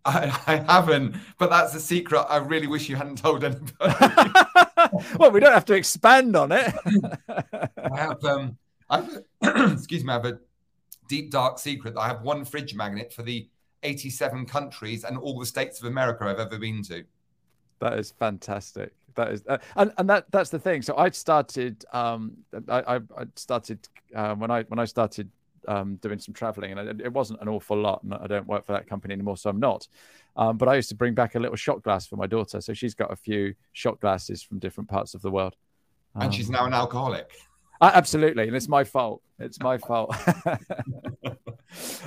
I, 0.03 0.35
I 0.47 0.55
haven't, 0.73 1.15
but 1.37 1.49
that's 1.49 1.75
a 1.75 1.79
secret. 1.79 2.21
I 2.21 2.37
really 2.37 2.67
wish 2.67 2.89
you 2.89 2.95
hadn't 2.95 3.19
told 3.19 3.43
anybody. 3.43 3.73
well, 5.19 5.29
we 5.29 5.39
don't 5.39 5.53
have 5.53 5.65
to 5.65 5.75
expand 5.75 6.35
on 6.35 6.51
it. 6.51 6.73
I 7.29 7.97
have, 7.97 8.23
um, 8.23 8.57
I've, 8.89 9.19
excuse 9.73 10.03
me, 10.03 10.09
I 10.11 10.13
have 10.13 10.25
a 10.25 10.39
deep 11.11 11.29
dark 11.29 11.59
secret 11.59 11.97
I 11.97 12.07
have 12.07 12.21
one 12.21 12.45
fridge 12.45 12.73
magnet 12.73 13.11
for 13.11 13.21
the 13.21 13.49
87 13.83 14.45
countries 14.45 15.03
and 15.03 15.17
all 15.17 15.37
the 15.37 15.45
states 15.45 15.81
of 15.81 15.85
America 15.85 16.23
I've 16.23 16.39
ever 16.39 16.57
been 16.57 16.81
to. 16.83 17.03
That 17.79 17.99
is 17.99 18.11
fantastic. 18.11 18.93
That 19.15 19.31
is, 19.31 19.43
uh, 19.47 19.57
and 19.75 19.91
and 19.97 20.09
that 20.09 20.25
that's 20.31 20.49
the 20.49 20.59
thing. 20.59 20.81
So 20.81 20.95
I 20.97 21.09
started, 21.09 21.83
um, 21.93 22.37
I 22.69 22.95
I, 23.17 23.25
started 23.35 23.87
uh, 24.15 24.35
when 24.35 24.51
I 24.51 24.63
when 24.63 24.79
I 24.79 24.85
started 24.85 25.29
um, 25.67 25.95
doing 25.97 26.19
some 26.19 26.33
traveling, 26.33 26.77
and 26.77 27.01
it, 27.01 27.13
wasn't 27.13 27.41
an 27.41 27.47
awful 27.47 27.77
lot. 27.77 28.03
And 28.03 28.13
I 28.13 28.27
don't 28.27 28.47
work 28.47 28.65
for 28.65 28.73
that 28.73 28.87
company 28.87 29.13
anymore, 29.13 29.37
so 29.37 29.49
I'm 29.49 29.59
not. 29.59 29.87
Um, 30.35 30.57
but 30.57 30.67
I 30.69 30.75
used 30.75 30.89
to 30.89 30.95
bring 30.95 31.13
back 31.13 31.35
a 31.35 31.39
little 31.39 31.55
shot 31.55 31.83
glass 31.83 32.07
for 32.07 32.15
my 32.15 32.27
daughter, 32.27 32.61
so 32.61 32.73
she's 32.73 32.93
got 32.93 33.11
a 33.11 33.15
few 33.15 33.53
shot 33.73 33.99
glasses 33.99 34.41
from 34.41 34.59
different 34.59 34.89
parts 34.89 35.13
of 35.13 35.21
the 35.21 35.31
world. 35.31 35.55
And 36.15 36.33
she's 36.33 36.47
Um, 36.47 36.53
now 36.53 36.65
an 36.65 36.73
alcoholic. 36.73 37.31
Uh, 37.79 37.91
absolutely, 37.93 38.47
and 38.47 38.55
it's 38.55 38.69
my 38.69 38.83
fault. 38.83 39.21
It's 39.39 39.59
my 39.59 39.77
fault. 39.77 40.15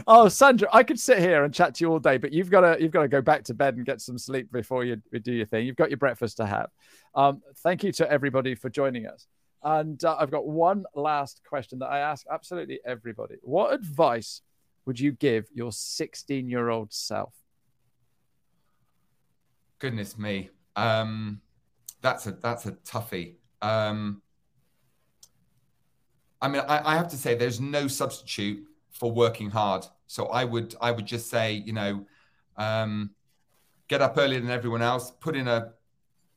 oh, 0.07 0.29
Sandro, 0.29 0.69
I 0.73 0.83
could 0.83 0.99
sit 0.99 1.19
here 1.19 1.45
and 1.45 1.53
chat 1.53 1.75
to 1.77 1.85
you 1.85 1.91
all 1.91 1.99
day, 1.99 2.19
but 2.19 2.33
you've 2.33 2.51
got 2.51 2.61
to 2.61 2.77
you've 2.81 2.93
got 2.93 3.03
to 3.03 3.09
go 3.09 3.21
back 3.21 3.45
to 3.45 3.55
bed 3.55 3.77
and 3.77 3.85
get 3.85 4.01
some 4.01 4.19
sleep 4.19 4.51
before 4.53 4.85
you, 4.85 5.01
do 5.23 5.33
your 5.33 5.47
thing. 5.47 5.67
You've 5.67 5.77
got 5.77 5.91
your 5.91 5.99
breakfast 5.99 6.37
to 6.39 6.47
have. 6.47 6.71
Um, 7.15 7.43
thank 7.59 7.85
you 7.85 7.93
to 7.93 8.11
everybody 8.11 8.55
for 8.55 8.69
joining 8.69 9.07
us. 9.07 9.27
And 9.63 10.03
uh, 10.05 10.17
I've 10.19 10.31
got 10.31 10.47
one 10.47 10.85
last 10.95 11.41
question 11.49 11.79
that 11.79 11.87
I 11.87 12.01
ask 12.01 12.27
absolutely 12.31 12.81
everybody. 12.85 13.37
What 13.43 13.73
advice 13.73 14.43
would 14.85 15.01
you 15.01 15.13
give 15.13 15.47
your 15.55 15.73
16 15.73 16.49
year 16.49 16.69
old 16.69 16.93
self? 16.93 17.33
Goodness 19.79 20.19
me. 20.19 20.51
Um, 20.77 21.41
that's 22.03 22.27
a 22.27 22.33
that's 22.33 22.67
a 22.67 22.73
toughie. 22.73 23.37
Um, 23.63 24.21
I 26.43 26.49
mean, 26.49 26.63
I, 26.69 26.93
I 26.93 26.97
have 26.97 27.09
to 27.09 27.17
say, 27.17 27.35
there's 27.35 27.61
no 27.61 27.89
substitute 27.89 28.67
for 28.95 29.13
working 29.13 29.51
hard. 29.51 29.85
So 30.07 30.27
I 30.27 30.45
would 30.45 30.75
I 30.81 30.91
would 30.91 31.07
just 31.07 31.29
say, 31.29 31.53
you 31.53 31.73
know, 31.73 32.07
um, 32.57 33.11
get 33.89 34.01
up 34.01 34.17
earlier 34.17 34.41
than 34.41 34.51
everyone 34.51 34.83
else, 34.83 35.11
put 35.11 35.37
in 35.37 35.49
a 35.49 35.73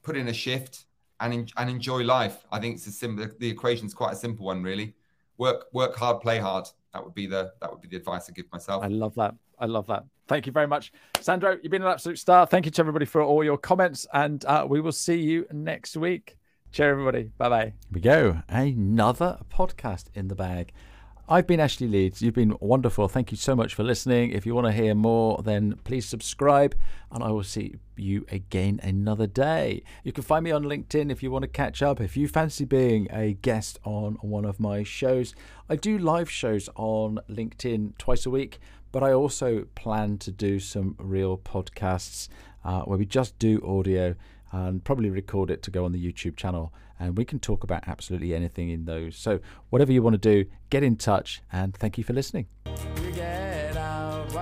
put 0.03 0.17
in 0.17 0.27
a 0.27 0.33
shift, 0.33 0.85
and 1.19 1.33
en- 1.33 1.47
and 1.57 1.69
enjoy 1.69 2.03
life. 2.03 2.45
I 2.51 2.59
think 2.59 2.75
it's 2.75 2.87
a 2.87 2.91
simple. 2.91 3.27
The 3.39 3.49
equation's 3.49 3.93
quite 3.93 4.13
a 4.13 4.15
simple 4.15 4.45
one, 4.45 4.63
really. 4.63 4.95
Work 5.37 5.67
work 5.73 5.95
hard, 5.95 6.21
play 6.21 6.39
hard. 6.39 6.67
That 6.93 7.03
would 7.03 7.13
be 7.13 7.27
the 7.27 7.53
that 7.61 7.71
would 7.71 7.81
be 7.81 7.87
the 7.87 7.97
advice 7.97 8.29
I 8.29 8.33
give 8.33 8.51
myself. 8.51 8.83
I 8.83 8.87
love 8.87 9.15
that. 9.15 9.35
I 9.59 9.65
love 9.65 9.87
that. 9.87 10.03
Thank 10.27 10.45
you 10.45 10.51
very 10.51 10.67
much, 10.67 10.91
Sandro. 11.21 11.57
You've 11.61 11.71
been 11.71 11.81
an 11.81 11.87
absolute 11.87 12.19
star. 12.19 12.45
Thank 12.45 12.65
you 12.65 12.71
to 12.71 12.81
everybody 12.81 13.05
for 13.05 13.21
all 13.21 13.43
your 13.43 13.57
comments, 13.57 14.05
and 14.13 14.43
uh, 14.45 14.65
we 14.67 14.81
will 14.81 14.91
see 14.91 15.19
you 15.19 15.45
next 15.51 15.95
week. 15.95 16.37
Cheer, 16.71 16.91
everybody. 16.91 17.31
Bye 17.37 17.49
bye. 17.49 17.63
Here 17.63 17.73
we 17.91 18.01
go. 18.01 18.41
Another 18.49 19.39
podcast 19.49 20.05
in 20.13 20.27
the 20.27 20.35
bag. 20.35 20.73
I've 21.29 21.45
been 21.45 21.59
Ashley 21.59 21.87
Leeds. 21.87 22.21
You've 22.21 22.35
been 22.35 22.55
wonderful. 22.61 23.09
Thank 23.09 23.31
you 23.31 23.37
so 23.37 23.53
much 23.53 23.75
for 23.75 23.83
listening. 23.83 24.31
If 24.31 24.45
you 24.45 24.55
want 24.55 24.67
to 24.67 24.71
hear 24.71 24.95
more, 24.95 25.41
then 25.43 25.77
please 25.83 26.07
subscribe, 26.07 26.73
and 27.11 27.21
I 27.21 27.31
will 27.31 27.43
see 27.43 27.75
you 27.97 28.25
again 28.31 28.79
another 28.81 29.27
day. 29.27 29.83
You 30.05 30.13
can 30.13 30.23
find 30.23 30.45
me 30.45 30.51
on 30.51 30.63
LinkedIn 30.63 31.11
if 31.11 31.21
you 31.21 31.29
want 31.29 31.41
to 31.41 31.49
catch 31.49 31.81
up. 31.81 31.99
If 31.99 32.15
you 32.15 32.29
fancy 32.29 32.63
being 32.63 33.09
a 33.11 33.33
guest 33.33 33.77
on 33.83 34.13
one 34.21 34.45
of 34.45 34.57
my 34.61 34.83
shows, 34.83 35.35
I 35.69 35.75
do 35.75 35.97
live 35.97 36.31
shows 36.31 36.69
on 36.77 37.19
LinkedIn 37.29 37.97
twice 37.97 38.25
a 38.25 38.29
week, 38.29 38.59
but 38.93 39.03
I 39.03 39.11
also 39.11 39.65
plan 39.75 40.19
to 40.19 40.31
do 40.31 40.61
some 40.61 40.95
real 40.97 41.37
podcasts 41.37 42.29
uh, 42.63 42.83
where 42.83 42.97
we 42.97 43.05
just 43.05 43.37
do 43.37 43.61
audio 43.67 44.15
and 44.51 44.83
probably 44.83 45.09
record 45.09 45.51
it 45.51 45.61
to 45.63 45.71
go 45.71 45.85
on 45.85 45.91
the 45.91 46.13
YouTube 46.13 46.35
channel. 46.35 46.73
And 46.99 47.17
we 47.17 47.25
can 47.25 47.39
talk 47.39 47.63
about 47.63 47.83
absolutely 47.87 48.33
anything 48.33 48.69
in 48.69 48.85
those. 48.85 49.15
So, 49.15 49.39
whatever 49.69 49.91
you 49.91 50.01
want 50.01 50.15
to 50.15 50.17
do, 50.17 50.49
get 50.69 50.83
in 50.83 50.95
touch. 50.95 51.41
And 51.51 51.75
thank 51.75 51.97
you 51.97 52.03
for 52.03 52.13
listening. 52.13 52.47
You 52.65 53.11
out. 53.77 54.33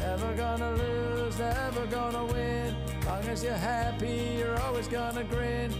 Never 0.00 0.34
gonna 0.34 0.72
lose, 0.72 1.38
never 1.38 1.86
gonna 1.86 2.24
win. 2.24 2.74
Long 3.04 3.24
as 3.24 3.44
you're 3.44 3.52
happy, 3.52 4.36
you're 4.38 4.58
always 4.60 4.88
gonna 4.88 5.24
grin. 5.24 5.75